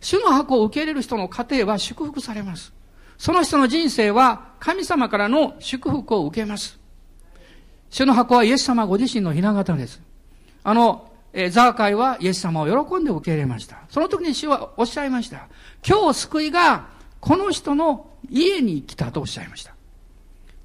[0.00, 2.72] 主の箱を受け入れる人の家庭は祝福されます。
[3.18, 6.78] その人の人生は神様からの祝福を受けます。
[7.90, 10.00] 主の箱はイエス様ご自身の雛形です。
[10.64, 13.78] あの、えザーカイはイエス様を喜んで受け入れました。
[13.88, 15.48] その時に主はおっしゃいました。
[15.86, 16.88] 今日救いが
[17.20, 19.74] この人の家に来たとおっしゃいました。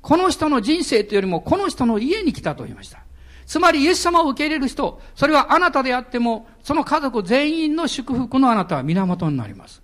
[0.01, 2.99] この人の人生というよりもこの人の家に来たと言いました。
[3.45, 9.81] つまりイエス様を受け入れる人、それはあなたであっても、その家族全員の祝福のあなたは源になります。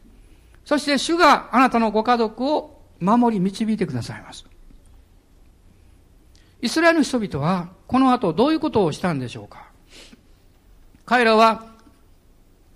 [0.65, 4.45] そして主があなたのご家族を守り導いてくださいます。
[6.61, 9.67] イスラエルの人々はこの後どういうことをしたんでしょうか
[11.05, 11.67] 彼らは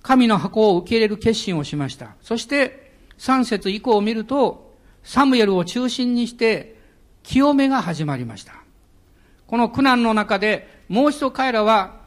[0.03, 2.15] 神の箱を受け入れる決心をしました。
[2.21, 6.79] そして3節以降を見るとサムエルを中心にして
[7.23, 8.60] 清めが始まりました。
[9.51, 11.99] この苦難の中でもう一度彼らは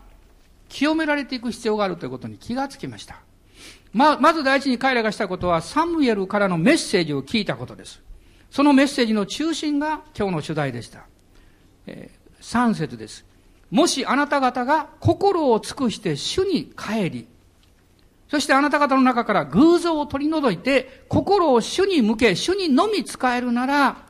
[0.70, 3.20] 清められていく必要があるということに気がつきました。
[3.92, 8.02] ま、まず第一に彼らがしたことはサムエルからのメッセージを聞いたことです。
[8.50, 11.04] そのメッセージの中心が今日の主題でした。
[11.86, 13.26] えー、3節です。
[13.70, 17.28] もしあなた方が心を尽くして主に帰り、
[18.30, 24.03] そしてあなた方の中から偶像を取り除いて、心を主に向け、主にのみ使えるなら、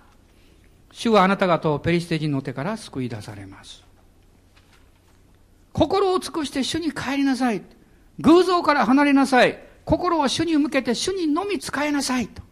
[0.94, 3.82] 主はあなた方をペリシテ人の手から救い出されます。
[5.72, 7.62] 心を尽くして主に帰りなさい。
[8.20, 9.58] 偶像から離れなさい。
[9.84, 12.28] 心を主に向けて主にのみ使いなさい。
[12.28, 12.42] と。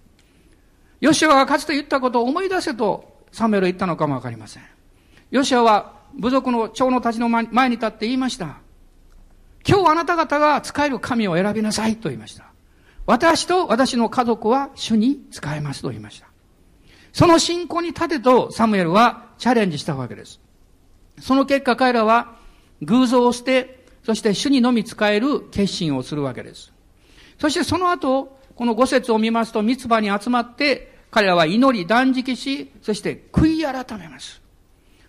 [1.01, 4.64] ヨシアがかつて言ったことを思い出せとサムエル言ったのかもわかりません。
[5.30, 8.57] ヨシアは部族の長のたちの前に立って言いました。
[9.64, 12.47] 今日あなた方が使える神を選びなさいと言いました。
[13.07, 16.32] 私と私の家族は主に使えますと言いました。
[17.13, 20.41] その信仰に立てとサムエルはチャレンジしたわけです。
[21.21, 22.37] その結果彼らは
[22.83, 26.73] 偶像を捨て、そして主にのみ使える決心をするわけです。
[27.39, 34.41] そしてその後、この五節を見ますと、三つ葉に集まって、彼らは祈り断食し、そして悔い改めます。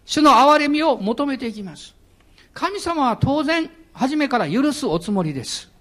[0.05, 1.95] 主の憐れみを求めていきます。
[2.53, 5.71] 神様は当然、初めから許すおつもりです。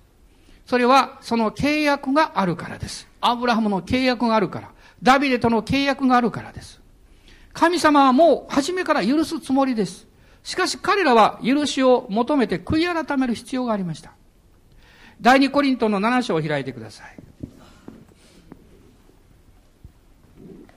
[0.67, 3.09] それは、その契約があるからです。
[3.21, 4.71] アブラハムの契約があるから。
[5.03, 6.81] ダビデとの契約があるからです。
[7.53, 10.07] 神様はもう初めから許すつもりです。
[10.43, 14.13] しかし彼らは許しを求めて悔い改める必要がありました。
[15.21, 17.17] 第二コリントの7章を開いてください。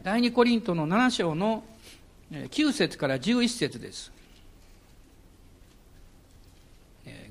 [0.03, 1.63] 第二コリントの7章の
[2.31, 4.11] 9節から11節です。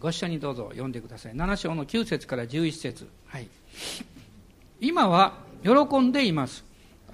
[0.00, 1.34] ご一緒にどうぞ読んでください。
[1.34, 3.48] 7章の9節から11節はい。
[4.80, 6.64] 今は喜んでいます。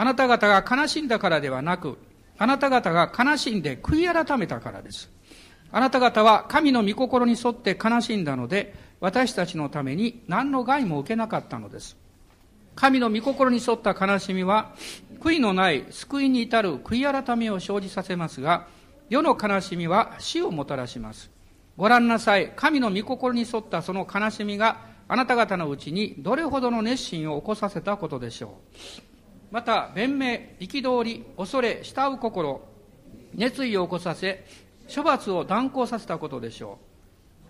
[0.00, 1.98] あなた方が悲しんだからではなく、
[2.38, 5.10] あなた方が悲しんで悔い改めたからです。
[5.70, 11.98] あなた方は神の御心に沿って悲しんだので、私たちのために何の害も受けなかったのです。
[12.74, 14.74] 神の御心に沿った悲しみは、
[15.20, 18.68] 悔いのない救いに至る悔い改めを生じさせますが、
[19.10, 21.30] 世の悲しみは死をもたらします。
[21.76, 22.54] ご覧なさい。
[22.56, 28.60] 神の御心に沿ったその悲しみがあなた方のうちにどれほどの熱心を起こさせたことでしょ
[29.06, 29.09] う。
[29.50, 32.60] また弁明憤り恐れ慕う心
[33.34, 34.44] 熱意を起こさせ
[34.92, 36.90] 処罰を断行させたことでしょう。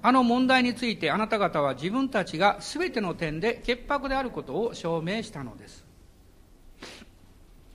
[0.03, 5.85] あの問題についてあなた方は自分たちが全ての点で潔白であることを証明したのです。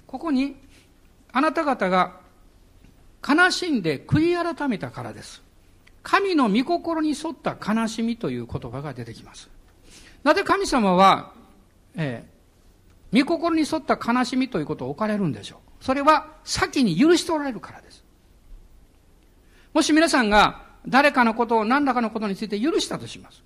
[0.07, 0.55] ここに
[1.31, 2.19] あなた方が
[3.27, 5.43] 悲しんで悔い改めたからです。
[6.01, 9.49] 神の御心に沿った悲しみという言葉が出てきます。
[10.23, 11.33] なぜ神様は、
[11.95, 12.34] えー、
[13.13, 15.83] 御心に沿った悲しみということを置かれるんでしょう。
[15.83, 18.03] それは先に許しておられるからです。
[19.73, 23.43] もし皆さんが誰かのことを何らかのことについて許したとします。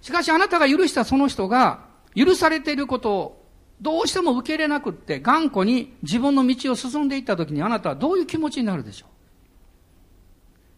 [0.00, 3.46] しかしあなたが許したその人が許されていることを
[3.80, 9.08] どうしても受け入れなくって頑固に自分の道を進んでいった時にあなたはどういう気持ちになるでしょう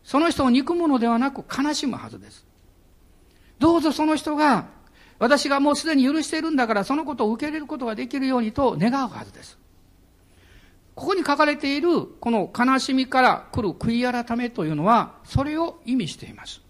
[0.04, 2.46] その人を憎むのではなく悲しむはずです。
[3.58, 4.68] どうぞその人が
[5.24, 9.56] 私がもうすでに許しているんだからそのことを受け入れることができるようにと願うはずです。
[10.94, 16.60] ここに書かれているこの悲しみから来る悔い改めというのはそれを意味しています。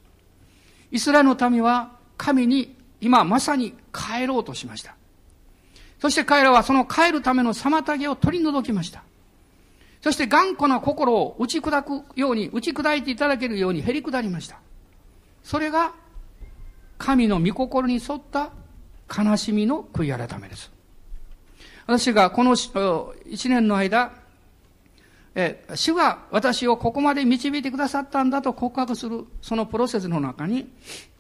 [0.93, 4.95] イスラエルの民は神に今まさに帰ろうとしました。
[5.99, 9.03] そして彼らはその帰るための妨げを取り除きました。
[10.01, 14.59] そして頑固な心を打ち砕くように、打ち砕いていただけるように減り下りました。
[15.43, 15.93] それが
[16.99, 18.51] 神の御心に沿った
[19.15, 20.71] 悲しみの悔い改めです。
[21.87, 22.57] 私がこの
[23.27, 24.13] 一年の間、
[25.35, 30.71] え主が私をここまで導いてくださったんだと告白するそのプロセスの中に、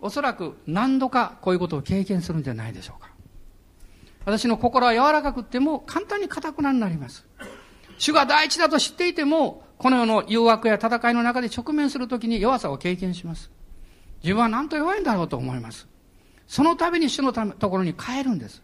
[0.00, 3.10] おそらく何度かこういうことを経験するんじゃないでしょうか。
[4.24, 7.26] 私の心は柔らかくっても簡単に固くなになります。
[7.98, 13.50] 主が第一だと知っていても、この世の誘惑や戦いの中で直面するときに弱さを経験します。
[14.24, 15.86] 自分は何と弱いんだろうと思います。
[16.48, 18.62] その度に主のためところに帰るんです。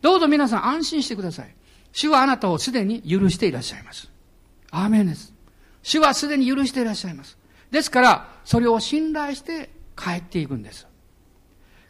[0.00, 1.54] どうぞ皆さん安心してください。
[1.90, 4.08] 主はあなたをすでに許していらっしゃいます。
[4.70, 5.34] アーメンです。
[5.82, 7.36] 主はすでに許していらっしゃいます。
[7.72, 10.86] ですから、それを信頼して帰っていくんです。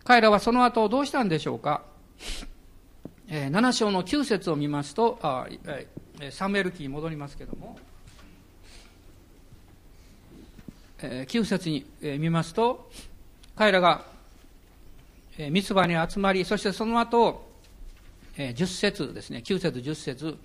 [0.04, 1.82] 彼らはその後どうしたんでしょうか、
[3.28, 7.78] えー、7章の9節を見ますと、あえー、サムエル記に戻りますけども、
[11.03, 12.90] え9節に見ますと、
[13.57, 14.05] 彼らが
[15.38, 17.50] 三つ葉に集まり、そしてその後、
[18.36, 20.38] 10節ですね、9節10節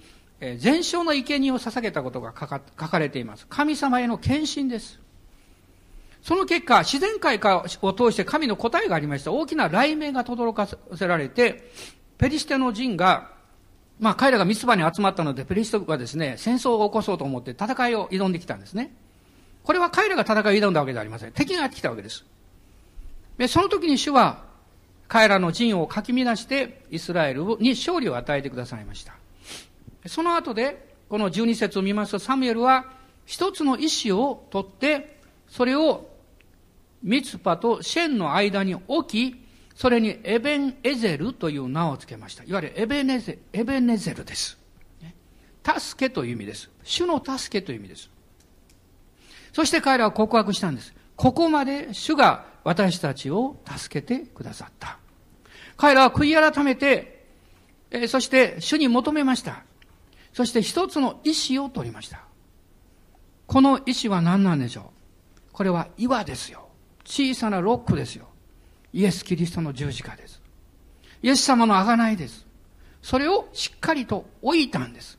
[0.58, 2.48] 全焼の生贄を捧げたことが書
[2.88, 3.48] かれています。
[3.48, 5.00] 神様への献身です。
[6.22, 7.40] その結果、自然界
[7.82, 9.32] を通して神の答えがありました。
[9.32, 11.72] 大きな雷鳴が轟かせられて、
[12.18, 13.32] ペリシテの陣が、
[14.00, 18.94] まあ彼らが三つ葉に集まったので、ペリシテはですね、戦争を起こそうと思って戦いを挑んできたんですね。
[19.68, 21.34] これは彼らが戦いを挑んだわけではありません。
[21.34, 22.24] 敵がやってきたわけです。
[23.38, 24.46] で、その時に主は、
[25.10, 29.18] 彼らの陣をかき乱して、イスラエルに勝利を与えてくださいました。
[30.06, 32.86] その後で、この12節を見ますと、サムエルは
[33.26, 36.12] 一つの石を取って、それを
[37.04, 39.36] ミツパとシェンの間に置き、
[39.76, 42.46] それにエベンエゼルという名を付けました。
[42.46, 44.58] いわゆるエベネゼエベネゼルです。
[45.78, 46.70] 助けという意味です。
[46.86, 48.10] 主の助けという意味です。
[49.58, 50.94] そして彼らは告白したんです。
[51.16, 55.00] ここまで主が私たちを助けてくださった。
[55.78, 57.26] 彼らは悔い改めて、
[57.90, 59.64] えそして主に求めました。
[60.32, 62.22] そして一つの石を取りました。
[63.48, 64.92] この石は何なんでしょ
[65.50, 65.54] う？
[65.54, 66.68] これは岩ですよ。
[67.04, 68.28] 小さなロックですよ。
[68.94, 70.40] イエス・キリストの十字架です。
[71.24, 72.46] イエス様の贖いです。
[73.02, 75.18] それをしっかりと置いたんです。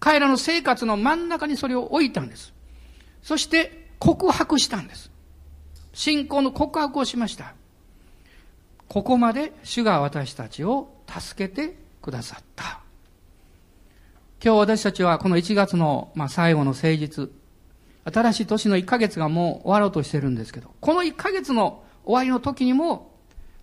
[0.00, 2.53] 彼らの生活の真ん中にそれを置いたんです。
[3.24, 5.10] そして告白したんです。
[5.94, 7.54] 信仰の告白をしました。
[8.86, 12.80] ここまで主が私たちを助けてくださった。
[14.44, 17.30] 今日私たちはこの1月の、まあ、最後の誠実、
[18.04, 23.10] 新しい年の1ヶ月がもう終わろうとしてるんですけど、この1ヶ月の終わりの時にも、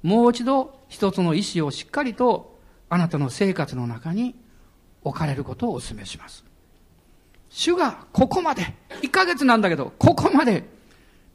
[0.01, 2.57] もう一度一つの意志をしっかりと
[2.89, 4.33] あなたの生活の中に
[5.03, 6.50] 置かれることをお勧めします。
[7.51, 10.63] 主がここまで、1ヶ月なんだけど、ここまで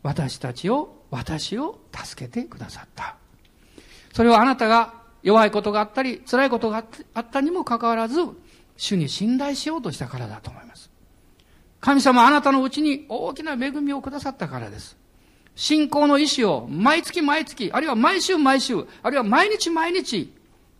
[0.03, 3.17] 私たちを、私を助けてくださった。
[4.13, 8.21] それはあなたが弱いことがあったり、辛いことがあったにもかかわらず、
[8.77, 10.91] 主に信頼しようとしたからだと思います。
[11.81, 14.97] 神様あなたのうちに大きな恵みをくださったからです。
[15.55, 20.33] 信仰の意志を毎月毎月、あるいは毎週毎週、あるいは毎日毎日、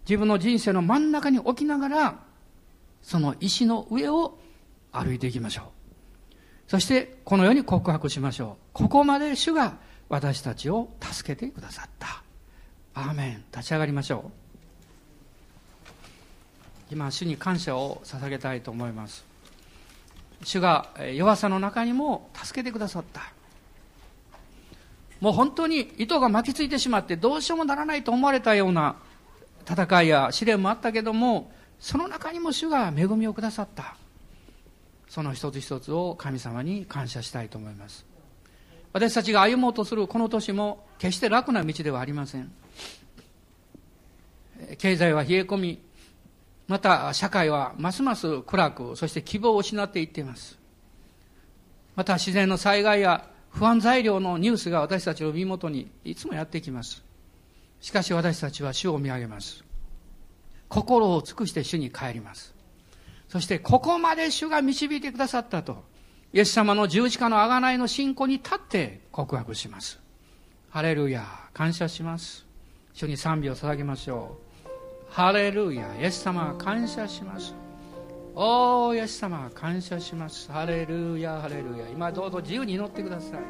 [0.09, 2.19] 自分の人生の真ん中に置きながら、
[3.03, 4.39] その石の上を
[4.97, 5.67] 歩いていきましょう。
[6.69, 8.63] そして、このように告白しましょう。
[8.73, 9.79] ここまで主が
[10.09, 12.23] 私たちを助けてくださった。
[12.95, 13.45] アーメン。
[13.53, 14.31] 立ち上がりましょ
[16.91, 16.93] う。
[16.93, 19.25] 今、主に感謝を捧げたいと思います。
[20.43, 23.33] 主が弱さの中にも助けてくださった。
[25.21, 28.97] もう本当に糸が巻きついてしまってどうしようもならないと思われたような
[29.69, 33.97] 戦いや試練もあったけども、その中にも主が恵みをくださった。
[35.17, 38.05] その一つ一つを神様に感謝したいと思います。
[38.93, 42.53] 私たちが歩もうとするこの年も決して楽な道ではありません。
[44.77, 45.83] 経済は冷え込み、
[46.69, 50.59] また社会はますます暗く、そして希望を失っていっています。
[51.95, 57.03] また自然の災害や不安材料のニュースが私たちの身元にいつもやってきます。
[57.81, 59.65] しかし私たちは主を見上げます。
[60.69, 62.56] 心を尽くして主に帰ります。
[63.29, 65.85] そしてここまで主が導いてくださったと、
[66.33, 69.99] イエス様の十字架の贖いの信仰に立って告白します。
[70.71, 71.25] ハレルヤ、
[71.55, 72.45] 感謝します。
[72.93, 75.13] 主に賛美を捧げましょう。
[75.13, 77.55] ハレルヤ、イエス様感謝します。
[78.35, 80.53] おー、イエス様感謝します。
[80.53, 81.89] ハレルヤ、ハレルヤ。
[81.89, 83.41] 今どうぞ自由に祈ってください。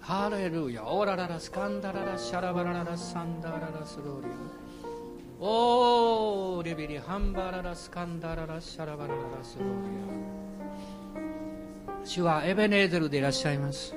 [0.00, 4.65] ハレルヤ、オーラララスカンダララシャラバラララサンダララスローリア。
[5.38, 9.74] おーレビリハンバララスカンダララシャラバララスローリ
[12.02, 12.06] ア。
[12.06, 13.94] 主はエベネーゼルでいらっしゃいます。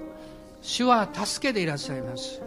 [0.62, 2.42] 主は助けでいらっしゃいます。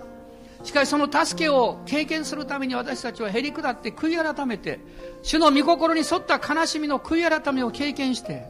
[0.62, 4.78] しかしその助けを経験するために私たちはへり下って悔い改めて
[5.22, 8.45] 主の御心に沿った悲しみの悔い改めを経験して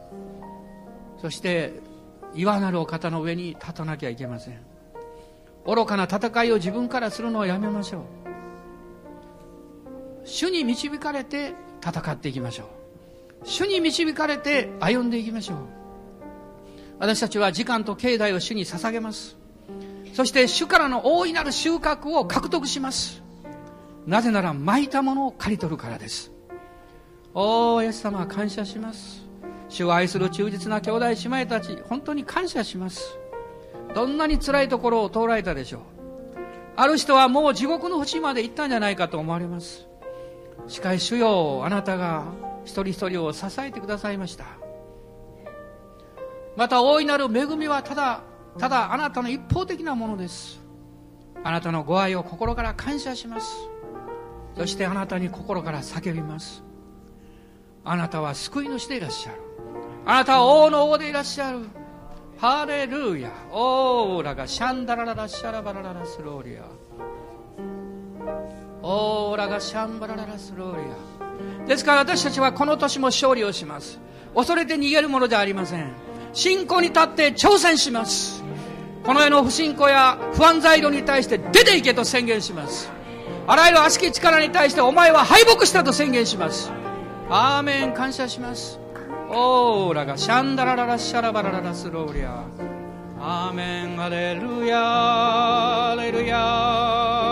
[1.21, 1.73] そして
[2.35, 4.59] 岩なるお方の上に立たなきゃいけません。
[5.65, 8.22] 愚かな戦いを自分からするのをやめましょう。
[10.25, 11.53] 主に導かれて
[11.85, 12.67] 戦っていきましょう。
[13.45, 15.57] 主に導かれて歩んでいきましょう。
[16.99, 19.35] 私たちは時間と境内を主に捧げます。
[20.13, 23.21] そして主からの大いなる収穫を獲得します。
[24.05, 26.31] なぜなら巻いたものを刈り取るからです。
[27.33, 29.23] おーイエス様感謝します。
[29.69, 33.17] 主を愛する忠実な兄弟姉妹たち本当に感謝します。
[33.95, 35.81] どんなに辛いところを通られたでしょう。
[36.75, 39.87] ある人はもう地獄の淵まで行ったんじゃないかと思われます。
[40.67, 42.25] しかし主よあなたが
[42.63, 44.45] 一人一人を支えてくださいました。
[46.55, 48.23] また大いなる恵みはただ
[48.57, 50.61] ただあなたの一方的なものです。
[51.43, 53.55] あなたのご愛を心から感謝します。
[54.55, 56.63] そしてあなたに心から叫びます。
[57.83, 59.39] あなたは救い主でいらっしゃる。
[60.05, 61.59] あなたは王の王でいらっしゃる。
[62.37, 63.31] ハレルヤ。
[63.51, 66.63] オーラがシャンダラララシャラバラララスローリア。
[68.85, 70.81] オーラがシャンバラララスローリ
[71.63, 71.67] ア。
[71.67, 73.97] ですから私たちはこの年も勝利をします。
[74.35, 75.93] 恐れて逃げるものではありません。
[76.33, 78.43] 信仰に立って挑戦します。
[79.05, 82.91] この世の不信仰や不安材料に対して出ていけと宣言します。
[83.47, 86.69] あらゆる悪しき力に対してお前は敗北したと宣言します。
[87.29, 88.79] アーメン感謝します。
[89.29, 92.43] オーラがシャンダラララシャラバラララスローリア。
[93.19, 97.22] アーメンアレルヤアレルヤ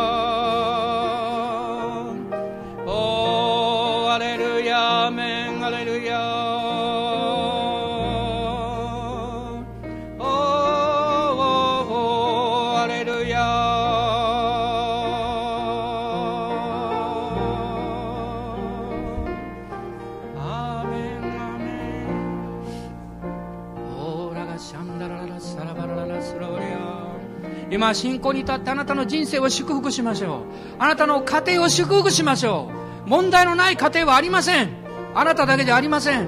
[27.82, 30.44] 今信仰に立ってあなたの人生を祝福しましょう。
[30.78, 32.70] あなたの家庭を祝福しましょ
[33.08, 33.10] う。
[33.10, 34.70] 問題のない家庭はありません。
[35.16, 36.28] あなただけではありません。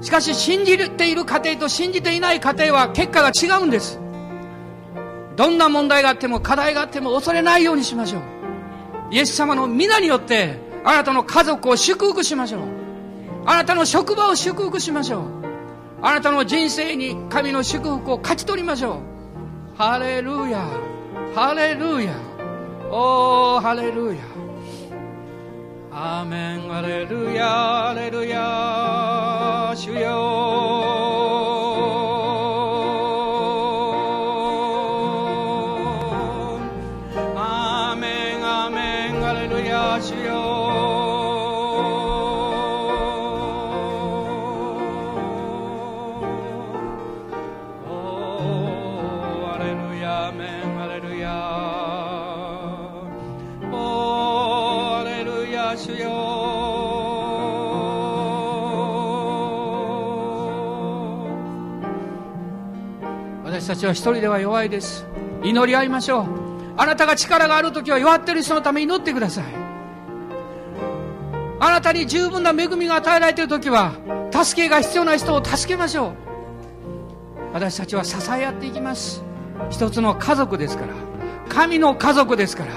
[0.00, 4.00] しかし信じている家庭と信じていない家庭は結果が違うんです。
[5.36, 8.22] どんな問題があっても課題があっても恐れないようにしましょう。
[9.12, 12.62] イエス様の皆によってあなたの家族を祝福しましょう。
[13.46, 15.22] あなたの職場を祝福しましょう。
[16.02, 19.09] あなたの人生に神の祝福を勝ち取りましょう。
[19.80, 20.60] ハレルヤ
[21.34, 22.14] ハレルヤ
[22.90, 24.20] おーハレルヤ
[25.90, 30.59] アーメンハレルヤハレルヤ主よ
[63.70, 65.06] たちは一人では弱いです。
[65.44, 66.26] 祈り合いましょう。
[66.76, 69.44] あなたが力がある時は弱ってる人のために祈ってください。
[71.60, 73.92] あなたに十分な恵みが与えられている時は
[74.32, 76.12] 助けが必要な人を助けましょう。
[77.52, 79.22] 私たちは支え合っていきます。
[79.70, 80.94] 一つの家族ですから。
[81.48, 82.72] 神の家族ですから。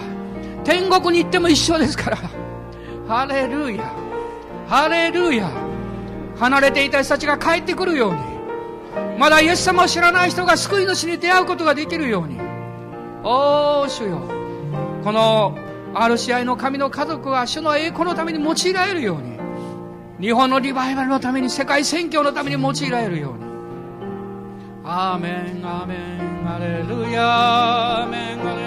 [0.64, 2.18] 天国に行っても一緒ですから。
[3.08, 3.92] ハレルーヤ。
[4.68, 5.50] ハレルーヤ。
[6.38, 8.33] 離れていた人たちが帰ってくるように。
[9.18, 12.40] まだイエス様を知らない人が救い主に出会うことができるように。
[13.24, 14.22] おー主よ。
[15.04, 15.58] この
[15.94, 19.34] RCI の神の家族は主の栄光のために用いられるように。
[20.20, 23.44] 日本のリバイバルのために世界宣教のために用いられるように。
[24.86, 28.63] アーメンアーメンアレルヤアーメンアレルヤ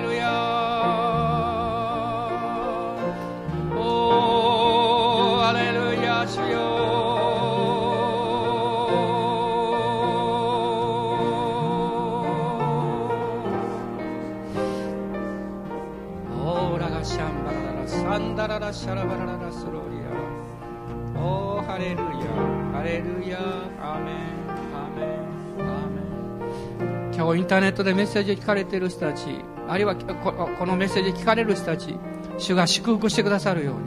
[17.07, 19.99] シャンバララサンダララシャラバラララスローリ
[21.17, 21.21] ア。
[21.21, 22.03] おーハレルヤ
[22.73, 23.39] ハレルヤ
[23.81, 24.17] アメン
[24.75, 25.11] アメン
[25.61, 26.01] アメ
[27.11, 29.29] ン今日インターネットでメッセージを聞かれている人たち
[29.69, 31.97] あるいはこのメッセージを聞かれる人たち
[32.39, 33.83] 主が祝福してくださるように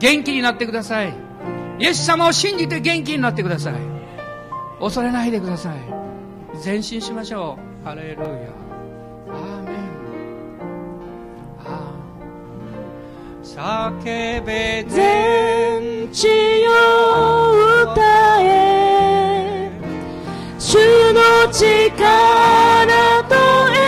[0.00, 1.14] 元気になってください。
[1.78, 3.74] イエス様を信じて元気になってください。
[4.80, 5.76] 恐れないでください。
[6.64, 7.86] 前進しましょう。
[7.86, 8.67] ハレルヤ
[13.58, 16.28] 叫べ全地
[16.68, 19.68] を歌え。
[20.60, 20.76] 主
[21.12, 21.64] の力
[23.28, 23.34] と
[23.74, 23.87] 栄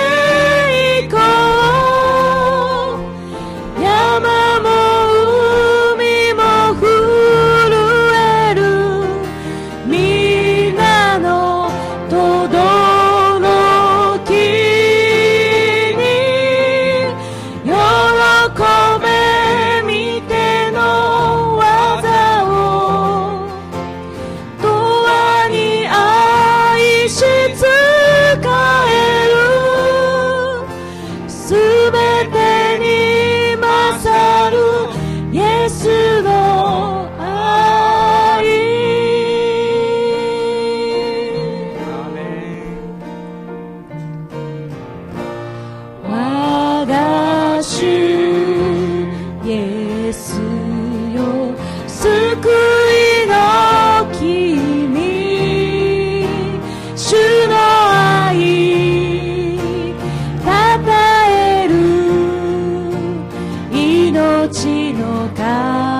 [64.13, 66.00] 命の川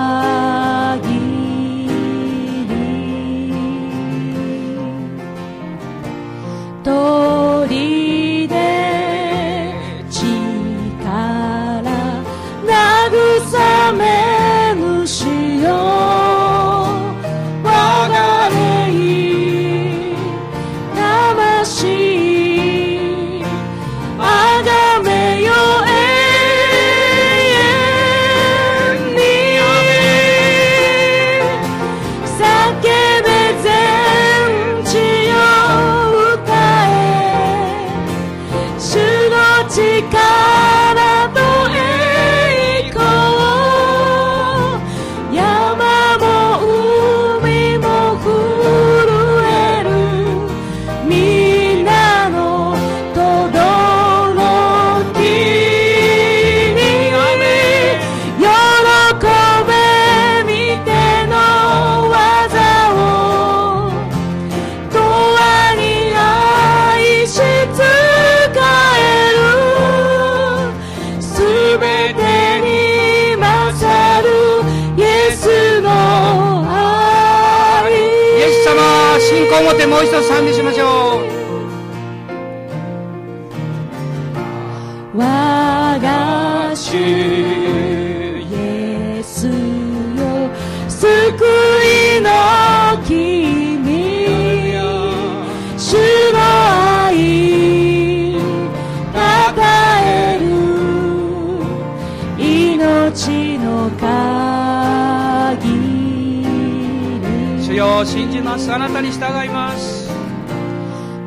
[107.59, 108.71] 主よ信じます。
[108.71, 110.09] あなたに従います。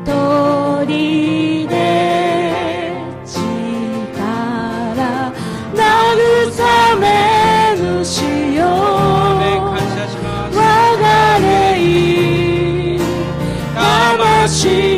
[0.05, 2.93] 鳥で
[3.25, 3.41] 力
[5.73, 8.21] 慰めぬ主
[8.53, 10.61] よ我
[11.01, 12.99] が霊
[13.73, 14.94] 魂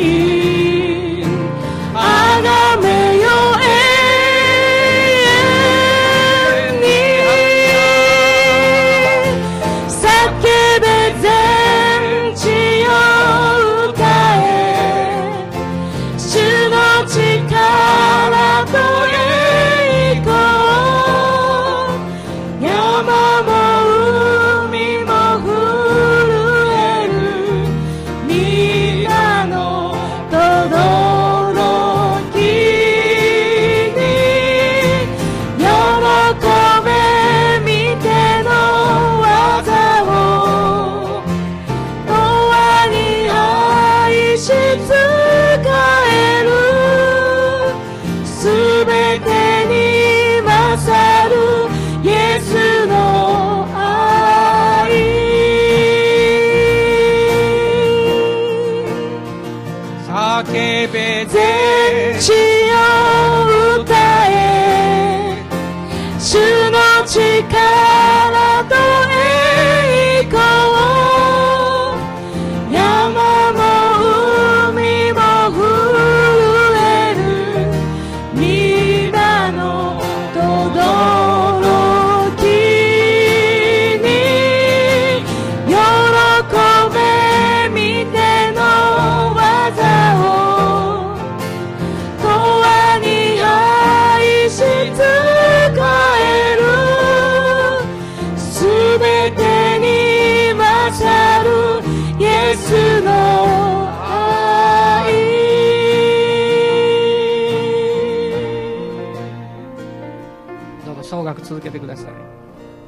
[111.58, 112.12] 続けてください。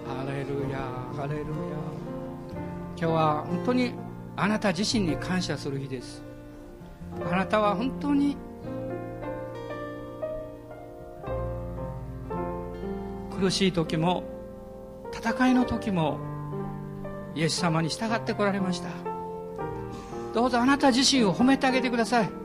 [0.07, 0.79] ハレルヤ
[1.17, 1.47] ハレルヤ
[2.97, 3.95] 今日は本当に
[4.37, 6.23] あなた自身に感謝する日です。
[7.33, 8.37] あなたは本当に
[13.37, 14.23] 苦しい時も
[15.13, 16.21] 戦いの時も
[17.35, 18.91] イエス様に従ってこられました。
[20.33, 22.40] どうぞあなた自身を褒めてあげてください。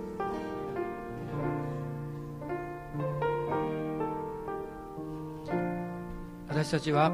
[6.66, 7.12] 私たちは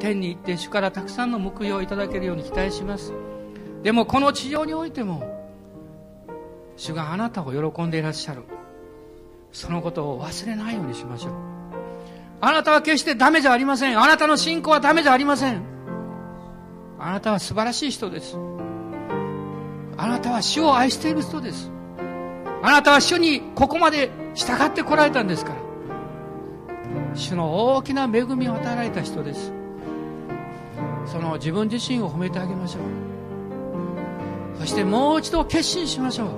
[0.00, 3.12] 天に行って主からたくさんの報いをいただけるように期待します。
[3.84, 5.22] でもこの地上においても
[6.76, 8.42] 主があなたを喜んでいらっしゃる。
[9.52, 11.32] そのことを忘れないようにしましょう。
[12.40, 14.00] あなたは決してダメじゃありません。
[14.00, 15.62] あなたの信仰はダメじゃありません。
[16.98, 18.36] あなたは素晴らしい人です。
[19.96, 21.70] あなたは主を愛している人です。
[22.60, 25.59] あなたは主にここまで従ってこられたんですから。
[27.14, 29.52] 主の大きな恵みを与えられた人です。
[31.06, 32.82] その自分自身を褒めてあげましょう。
[34.60, 36.28] そしてもう一度決心しましょう。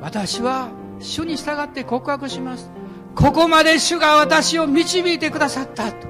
[0.00, 2.70] 私は主に従って告白します。
[3.14, 5.92] ここまで主が私を導いてくださった。
[5.92, 6.06] と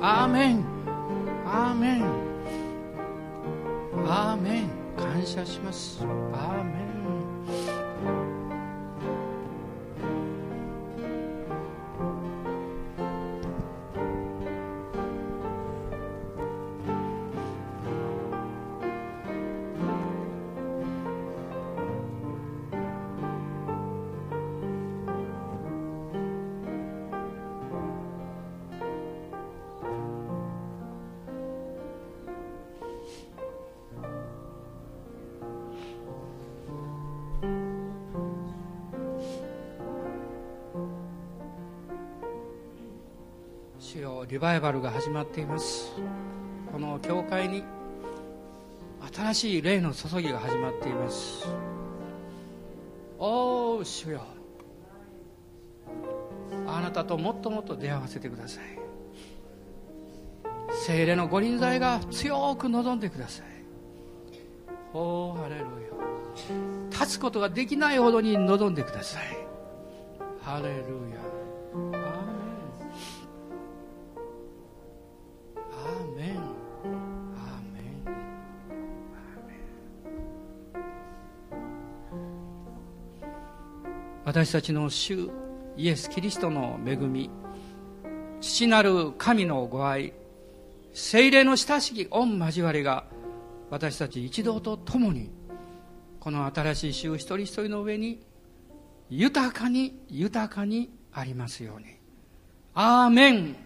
[0.00, 0.64] アーメン。
[1.46, 2.04] アーメン。
[4.06, 4.68] アーメン。
[4.96, 6.00] 感謝します。
[6.32, 6.87] アーメン。
[44.38, 45.92] リバイバルが始まっています。
[46.70, 47.64] この教会に
[49.12, 51.48] 新しい霊の注ぎが始まっています。
[53.18, 54.20] おお主よ。
[56.68, 58.64] あなたともっともっと出会わせてください。
[60.86, 63.46] 精霊の御臨在が強く望んでください。
[64.94, 65.68] おーハレルヤ。
[66.92, 69.24] 立つことができないほどに望んでください。
[70.40, 70.74] ハレル
[71.12, 71.27] ヤ。
[84.38, 85.30] 私たちの主
[85.76, 87.28] イエス・キリストの恵み
[88.40, 90.12] 父なる神のご愛
[90.92, 93.02] 精霊の親しき御交わりが
[93.68, 95.32] 私たち一同と共に
[96.20, 98.22] この新しい衆一人一人の上に
[99.10, 101.86] 豊かに豊かにありますように。
[102.74, 103.56] アーメン。